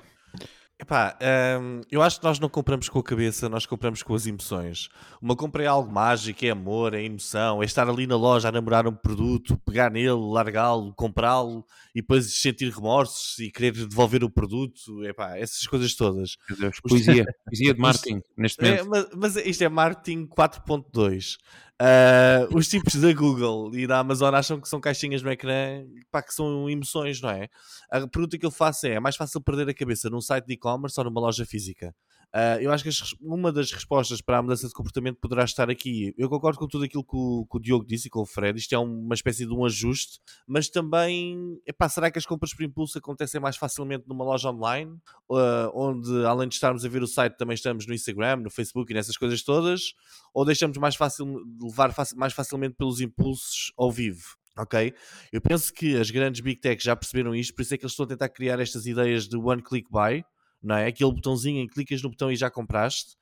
[0.85, 1.17] Epá,
[1.59, 4.87] hum, eu acho que nós não compramos com a cabeça, nós compramos com as emoções.
[5.19, 8.51] Uma compra é algo mágico, é amor, é emoção, é estar ali na loja a
[8.51, 14.29] namorar um produto, pegar nele, largá-lo, comprá-lo e depois sentir remorsos e querer devolver o
[14.29, 15.03] produto.
[15.03, 16.37] Epá, essas coisas todas.
[16.55, 19.07] Deus, poesia, poesia de marketing neste é, momento.
[19.07, 21.37] É, mas, mas, isto é marketing 4.2.
[21.81, 26.21] Uh, os tipos da Google e da Amazon acham que são caixinhas no ecrã pá,
[26.21, 27.49] que são emoções, não é?
[27.91, 30.53] A pergunta que eu faço é: é mais fácil perder a cabeça num site de
[30.53, 31.93] e-commerce ou numa loja física?
[32.35, 35.69] Uh, eu acho que as, uma das respostas para a mudança de comportamento poderá estar
[35.69, 36.13] aqui.
[36.17, 38.59] Eu concordo com tudo aquilo que o, que o Diogo disse e com o Fred.
[38.59, 42.63] Isto é uma espécie de um ajuste, mas também, epá, será que as compras por
[42.65, 44.91] impulso acontecem mais facilmente numa loja online?
[45.29, 48.91] Uh, onde, além de estarmos a ver o site, também estamos no Instagram, no Facebook
[48.91, 49.93] e nessas coisas todas?
[50.33, 51.25] Ou deixamos mais fácil
[51.61, 54.35] levar mais facilmente pelos impulsos ao vivo?
[54.57, 54.93] Ok?
[55.31, 57.93] Eu penso que as grandes big techs já perceberam isto, por isso é que eles
[57.93, 60.23] estão a tentar criar estas ideias de one click buy,
[60.65, 60.87] não é?
[60.87, 63.15] Aquele botãozinho em que clicas no botão e já compraste,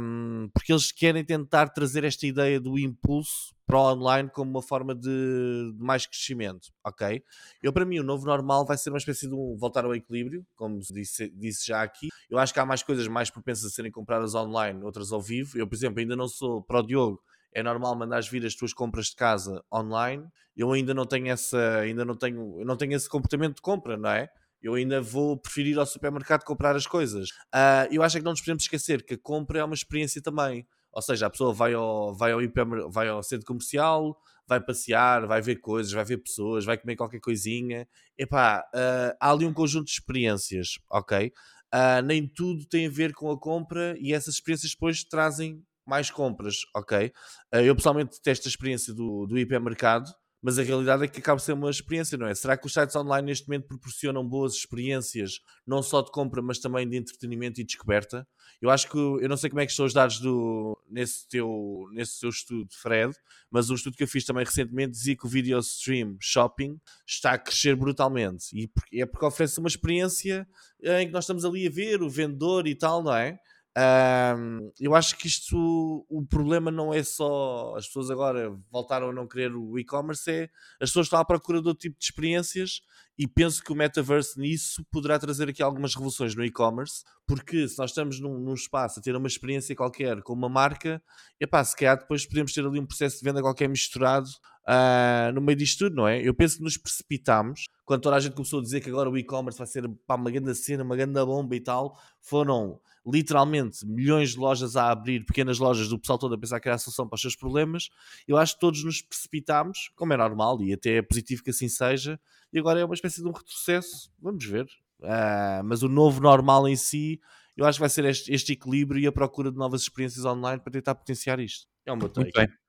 [0.00, 4.62] um, porque eles querem tentar trazer esta ideia do impulso para o online como uma
[4.62, 7.22] forma de, de, mais crescimento, ok?
[7.62, 10.44] Eu, para mim, o novo normal vai ser uma espécie de um voltar ao equilíbrio,
[10.56, 12.08] como disse, disse já aqui.
[12.28, 15.56] Eu acho que há mais coisas mais propensas a serem compradas online, outras ao vivo.
[15.56, 17.20] Eu, por exemplo, ainda não sou para o Diogo,
[17.52, 20.26] é normal mandares vir as tuas compras de casa online.
[20.56, 24.10] Eu ainda não tenho essa, ainda não tenho, não tenho esse comportamento de compra, não
[24.10, 24.28] é?
[24.60, 27.30] Eu ainda vou preferir ir ao supermercado comprar as coisas.
[27.54, 30.66] Uh, eu acho que não nos podemos esquecer que a compra é uma experiência também.
[30.92, 34.16] Ou seja, a pessoa vai ao, vai ao, hiper, vai ao centro comercial,
[34.46, 37.86] vai passear, vai ver coisas, vai ver pessoas, vai comer qualquer coisinha.
[38.16, 41.32] Epá, uh, há ali um conjunto de experiências, ok?
[41.72, 46.10] Uh, nem tudo tem a ver com a compra e essas experiências depois trazem mais
[46.10, 47.12] compras, ok?
[47.54, 50.10] Uh, eu pessoalmente detesto a experiência do, do hipermercado,
[50.42, 52.34] mas a realidade é que acaba ser uma experiência, não é?
[52.34, 56.58] Será que os sites online neste momento proporcionam boas experiências, não só de compra, mas
[56.58, 58.26] também de entretenimento e descoberta?
[58.60, 61.86] Eu acho que, eu não sei como é que estão os dados do, nesse, teu,
[61.92, 63.14] nesse teu estudo, Fred,
[63.50, 67.32] mas o estudo que eu fiz também recentemente dizia que o video stream shopping está
[67.32, 68.46] a crescer brutalmente,
[68.92, 70.46] e é porque oferece uma experiência
[70.82, 73.38] em que nós estamos ali a ver o vendedor e tal, não é?
[73.76, 79.12] Um, eu acho que isto, o problema não é só as pessoas agora voltaram a
[79.12, 80.50] não querer o e-commerce, é
[80.80, 82.80] as pessoas estão à procura de outro tipo de experiências
[83.16, 87.78] e penso que o metaverse nisso poderá trazer aqui algumas revoluções no e-commerce, porque se
[87.78, 91.00] nós estamos num, num, espaço a ter uma experiência qualquer com uma marca,
[91.38, 94.28] epá, se calhar depois podemos ter ali um processo de venda qualquer misturado
[94.68, 96.20] uh, no meio disto tudo, não é?
[96.20, 99.16] Eu penso que nos precipitámos quando toda a gente começou a dizer que agora o
[99.16, 102.78] e-commerce vai ser pá, uma grande cena, uma grande bomba e tal, foram
[103.10, 106.76] literalmente milhões de lojas a abrir, pequenas lojas do pessoal todo a pensar que era
[106.76, 107.88] a solução para os seus problemas.
[108.26, 111.68] Eu acho que todos nos precipitámos, como é normal, e até é positivo que assim
[111.68, 112.20] seja,
[112.52, 114.10] e agora é uma espécie de um retrocesso.
[114.20, 114.66] Vamos ver.
[115.00, 117.20] Uh, mas o novo normal em si,
[117.56, 120.60] eu acho que vai ser este, este, equilíbrio e a procura de novas experiências online
[120.60, 121.66] para tentar potenciar isto.
[121.86, 122.20] É o meu take.
[122.20, 122.67] Muito bem.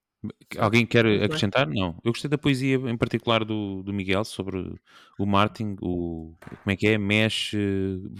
[0.58, 1.68] Alguém quer acrescentar?
[1.68, 1.98] Não.
[2.04, 4.76] Eu gostei da poesia, em particular do, do Miguel, sobre
[5.18, 6.98] o Martin, o como é que é?
[6.98, 7.58] Mexe,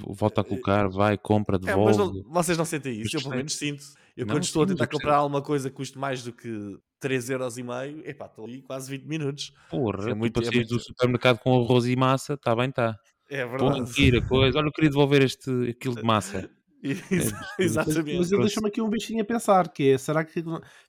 [0.08, 1.94] volta a colocar, vai, compra, devolve.
[1.94, 3.84] É, mas não, vocês não sentem isso, eu pelo menos sinto.
[4.16, 8.06] Eu não, quando estou a tentar comprar alguma coisa que custe mais do que 3,5€,
[8.06, 9.54] epá, estou ali quase 20 minutos.
[9.70, 10.76] Porra, é muito, é muito...
[10.76, 12.98] do supermercado com arroz e massa, está bem, está.
[13.30, 13.80] É verdade.
[13.80, 14.58] Pô, coisa.
[14.58, 16.50] Olha, eu queria devolver este, aquilo de massa.
[17.60, 18.18] É, exatamente.
[18.18, 20.32] Mas eu deixo-me aqui um bichinho a pensar, que é, será que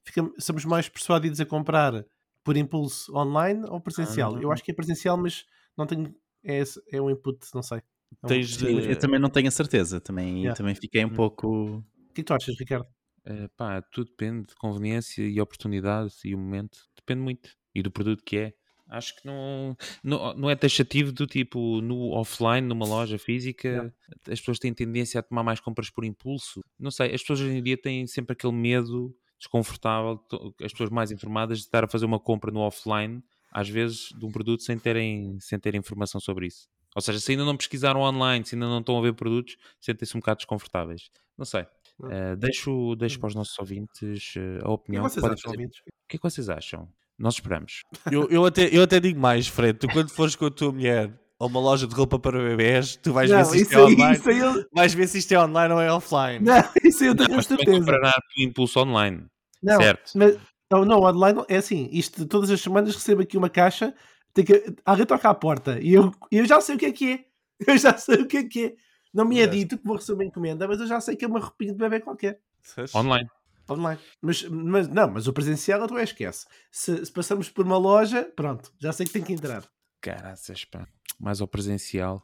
[0.05, 2.05] fica, somos mais persuadidos a comprar
[2.45, 4.37] por impulso online ou presencial?
[4.37, 5.45] Ah, eu acho que é presencial, mas
[5.77, 6.15] não tenho,
[6.45, 6.63] é,
[6.93, 7.79] é um input, não sei.
[7.79, 8.91] É Tens de...
[8.91, 10.57] Eu também não tenho a certeza, também, yeah.
[10.57, 11.15] também fiquei um hum.
[11.15, 11.49] pouco...
[11.49, 12.87] O que, é que tu achas, Ricardo?
[13.25, 17.51] É, pá, tudo depende de conveniência e oportunidade e o momento, depende muito.
[17.75, 18.55] E do produto que é.
[18.91, 24.33] Acho que não, não, não é taxativo do tipo no offline, numa loja física, não.
[24.33, 26.61] as pessoas têm tendência a tomar mais compras por impulso.
[26.79, 30.21] Não sei, as pessoas hoje em dia têm sempre aquele medo desconfortável,
[30.63, 33.23] as pessoas mais informadas, de estar a fazer uma compra no offline,
[33.53, 36.69] às vezes, de um produto sem terem, sem terem informação sobre isso.
[36.95, 40.17] Ou seja, se ainda não pesquisaram online, se ainda não estão a ver produtos, sentem-se
[40.17, 41.11] um bocado desconfortáveis.
[41.39, 41.63] Não sei.
[42.01, 43.21] Uh, deixo, deixo hum.
[43.21, 45.05] para os nossos ouvintes uh, a opinião.
[45.05, 46.89] O que, vocês acham, o que é que vocês acham?
[47.21, 47.83] Nós esperamos.
[48.11, 49.79] Eu, eu, até, eu até digo mais, Fred.
[49.79, 53.13] Tu, quando fores com a tua mulher a uma loja de roupa para bebés, tu
[53.13, 54.21] vais não, ver se isto é aí, online.
[54.27, 54.67] Eu...
[54.73, 56.41] Vais ver se isto é online ou é offline.
[56.41, 57.79] Não, isso eu tenho certeza.
[57.79, 59.27] comprará o impulso online.
[59.63, 60.13] Não, certo.
[60.15, 60.39] Mas,
[60.73, 61.91] não, não, online é assim.
[61.93, 63.95] Isto todas as semanas recebo aqui uma caixa,
[64.33, 67.13] tem que, alguém toca à porta e eu, eu já sei o que é que
[67.13, 67.31] é.
[67.69, 68.75] Eu já sei o que é que é.
[69.13, 71.29] Não me é dito que vou receber uma encomenda, mas eu já sei que é
[71.29, 72.41] uma roupinha de bebê qualquer.
[72.95, 73.29] Online
[73.73, 74.01] online.
[74.21, 76.47] Mas, mas não, mas o presencial tu é esquece.
[76.71, 79.65] Se, se, passamos por uma loja, pronto, já sei que tem que entrar.
[80.01, 80.87] Caraças, pá.
[81.19, 82.23] Mais ao presencial.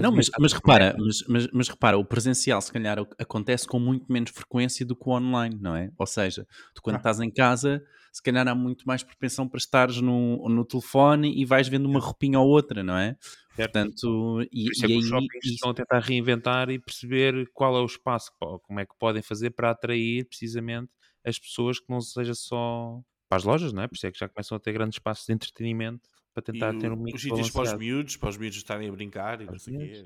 [0.00, 4.12] não, mas, mas repara, mas, mas, mas, repara, o presencial se calhar acontece com muito
[4.12, 5.90] menos frequência do que o online, não é?
[5.98, 6.98] Ou seja, tu quando ah.
[6.98, 7.82] estás em casa,
[8.12, 12.00] se calhar há muito mais propensão para estares no, no telefone e vais vendo uma
[12.00, 13.16] roupinha ou outra, não é?
[13.54, 13.72] Certo.
[13.72, 17.76] Portanto, e, Por isso é que os shoppings estão a tentar reinventar e perceber qual
[17.76, 20.90] é o espaço, como é que podem fazer para atrair precisamente
[21.24, 23.88] as pessoas que não seja só para as lojas, não é?
[23.88, 26.78] Por isso é que já começam a ter grandes espaços de entretenimento para tentar e
[26.78, 29.46] ter um mix Os sítios para os miúdos, para os miúdos estarem a brincar e
[29.46, 30.04] não sei o quê.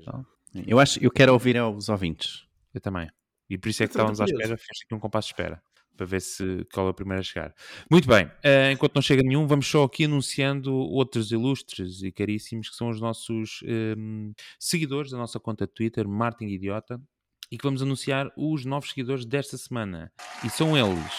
[0.65, 2.45] Eu, acho, eu quero ouvir aos ouvintes.
[2.73, 3.09] Eu também.
[3.49, 5.61] E por isso é que estávamos à espera, fez aqui um compasso de espera
[5.97, 7.53] para ver se qual é o primeiro a chegar.
[7.91, 12.69] Muito bem, uh, enquanto não chega nenhum, vamos só aqui anunciando outros ilustres e caríssimos
[12.69, 17.01] que são os nossos um, ehm, seguidores da nossa conta de Twitter, Martin Idiota,
[17.51, 20.11] e que vamos anunciar os novos seguidores desta semana.
[20.45, 21.13] E são eles.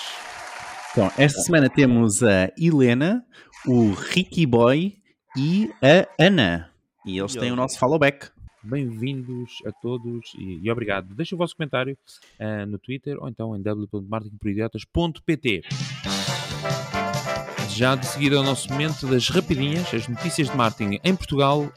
[0.93, 3.25] Então, esta semana temos a Helena,
[3.67, 4.97] o Ricky Boy
[5.37, 6.73] e a Ana.
[7.07, 8.31] E eles têm o nosso followback.
[8.63, 11.15] Bem-vindos a todos e, e, obrigado.
[11.15, 11.97] Deixem o vosso comentário
[12.41, 15.63] uh, no Twitter ou então em www.marketingporidiotas.pt.
[17.69, 21.63] Já de seguida é o nosso momento das rapidinhas, as notícias de marketing em Portugal
[21.63, 21.71] uh,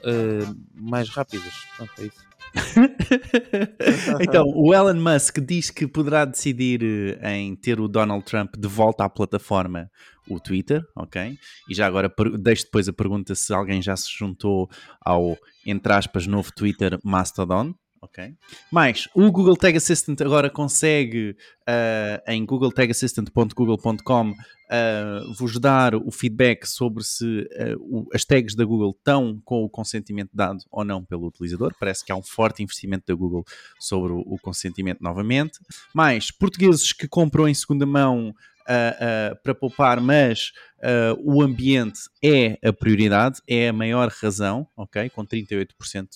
[0.74, 1.54] mais rápidas.
[1.78, 2.31] Pronto, é isso.
[4.22, 6.84] então, o Elon Musk diz que poderá decidir
[7.22, 9.90] eh, em ter o Donald Trump de volta à plataforma,
[10.30, 11.38] o Twitter, ok?
[11.70, 14.70] E já agora deixo depois a pergunta se alguém já se juntou
[15.04, 18.34] ao, entre aspas, novo Twitter Mastodon, ok?
[18.72, 26.66] Mas o Google Tag Assistant agora consegue uh, em googletagassistant.google.com uh, vos dar o feedback
[26.66, 31.06] sobre se uh, o, as tags da Google estão com o consentimento dado ou não
[31.06, 31.74] pelo utilizador.
[31.80, 33.46] Parece que há um forte investimento da Google
[33.80, 35.60] sobre o, o consentimento novamente.
[35.94, 42.02] Mais portugueses que compram em segunda mão Uh, uh, para poupar, mas uh, o ambiente
[42.24, 45.10] é a prioridade, é a maior razão, ok?
[45.10, 46.08] Com 38%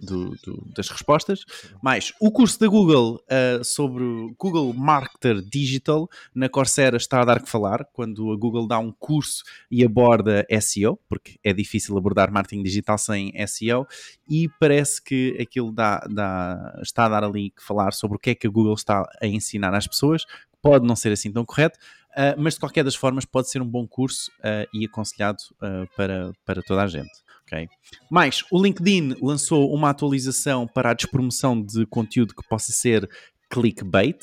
[0.00, 1.44] do, do, das respostas.
[1.82, 4.04] Mais o curso da Google uh, sobre
[4.38, 8.92] Google Marketer Digital na Coursera está a dar que falar quando a Google dá um
[8.92, 13.86] curso e aborda SEO, porque é difícil abordar marketing digital sem SEO,
[14.28, 18.30] e parece que aquilo dá, dá, está a dar ali que falar sobre o que
[18.30, 20.24] é que a Google está a ensinar às pessoas.
[20.62, 21.78] Pode não ser assim tão correto,
[22.10, 25.88] Uh, mas de qualquer das formas pode ser um bom curso uh, e aconselhado uh,
[25.96, 27.68] para, para toda a gente ok?
[28.10, 33.08] Mais, o LinkedIn lançou uma atualização para a despromoção de conteúdo que possa ser
[33.50, 34.18] clickbait?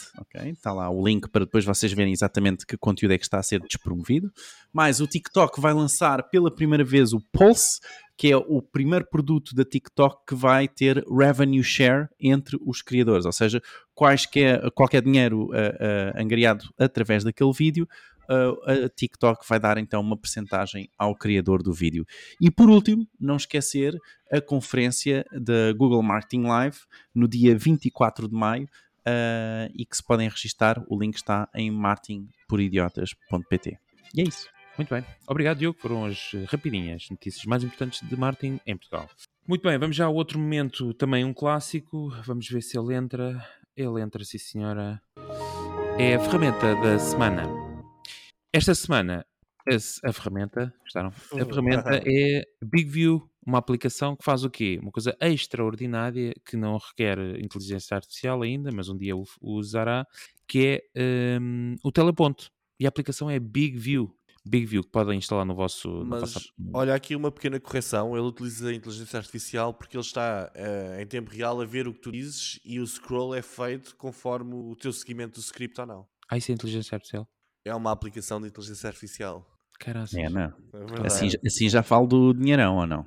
[0.45, 3.43] Está lá o link para depois vocês verem exatamente que conteúdo é que está a
[3.43, 4.31] ser despromovido.
[4.71, 7.79] Mais, o TikTok vai lançar pela primeira vez o Pulse,
[8.17, 13.25] que é o primeiro produto da TikTok que vai ter revenue share entre os criadores,
[13.25, 13.61] ou seja,
[13.93, 17.87] quaisquer, qualquer dinheiro uh, uh, angariado através daquele vídeo,
[18.29, 22.05] uh, a TikTok vai dar então uma percentagem ao criador do vídeo.
[22.41, 23.95] E por último, não esquecer
[24.31, 26.77] a conferência da Google Marketing Live
[27.13, 28.67] no dia 24 de maio,
[29.07, 30.83] Uh, e que se podem registar.
[30.89, 33.77] O link está em martinporidiotas.pt.
[34.13, 34.49] E é isso.
[34.77, 35.03] Muito bem.
[35.25, 35.79] Obrigado, Diogo.
[35.79, 39.09] Foram as rapidinhas notícias mais importantes de marketing em Portugal.
[39.47, 42.09] Muito bem, vamos já a outro momento, também um clássico.
[42.25, 43.43] Vamos ver se ele entra.
[43.75, 45.01] Ele entra, sim senhora.
[45.97, 47.56] É a ferramenta da semana.
[48.53, 49.25] Esta semana,
[50.03, 51.09] a ferramenta, gostaram?
[51.09, 54.77] A ferramenta é BigView uma aplicação que faz o quê?
[54.81, 60.05] Uma coisa extraordinária que não requer inteligência artificial ainda, mas um dia o, usará,
[60.45, 62.51] que é um, o teleponto.
[62.77, 64.13] E a aplicação é Big View.
[64.45, 66.03] Big View, que podem instalar no vosso.
[66.05, 71.01] Mas olha aqui uma pequena correção: ele utiliza a inteligência artificial porque ele está uh,
[71.01, 74.53] em tempo real a ver o que tu dizes e o scroll é feito conforme
[74.53, 76.07] o teu seguimento do script ou não.
[76.29, 77.27] Ah, isso é inteligência artificial?
[77.67, 79.45] É uma aplicação de inteligência artificial.
[79.79, 80.19] Caraca.
[80.19, 80.53] É, não.
[81.03, 83.05] É assim, assim já falo do dinheirão, ou não?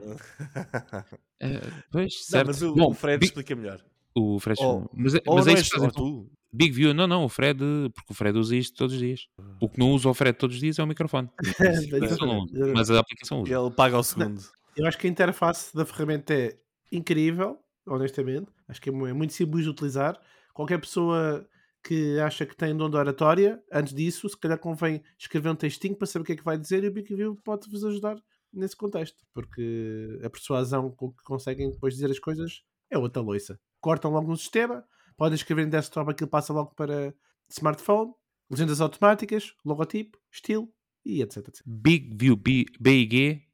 [1.40, 2.46] é, pois, certo.
[2.46, 3.30] Não, mas o, Bom, o Fred Big...
[3.30, 3.84] explica melhor.
[4.14, 6.30] O Fred oh, mas, oh, mas é isso faz, tu?
[6.52, 7.60] Big View, não, não, o Fred,
[7.94, 9.28] porque o Fred usa isto todos os dias.
[9.60, 11.28] O que não usa o Fred todos os dias é o microfone.
[12.74, 13.54] mas a aplicação usa.
[13.54, 14.40] Ele paga o segundo.
[14.76, 16.56] Eu acho que a interface da ferramenta é
[16.90, 18.48] incrível, honestamente.
[18.68, 20.20] Acho que é muito simples de utilizar.
[20.52, 21.46] Qualquer pessoa
[21.82, 25.96] que acha que tem dom de oratória, antes disso, se calhar convém escrever um textinho
[25.96, 28.16] para saber o que é que vai dizer e o Big View pode-vos ajudar
[28.52, 33.58] nesse contexto, porque a persuasão com que conseguem depois dizer as coisas é outra loiça.
[33.80, 34.84] Cortam logo no sistema,
[35.16, 37.14] podem escrever em desktop aquilo passa logo para
[37.48, 38.12] smartphone,
[38.50, 40.68] legendas automáticas, logotipo, estilo
[41.04, 41.48] e etc.
[41.48, 41.62] etc.
[41.64, 43.44] Big View, B-I-G-V-I-E-W.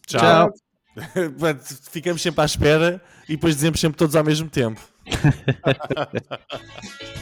[0.06, 0.54] Tchau.
[1.92, 4.82] Ficamos sempre à espera e depois dizemos sempre todos ao mesmo tempo.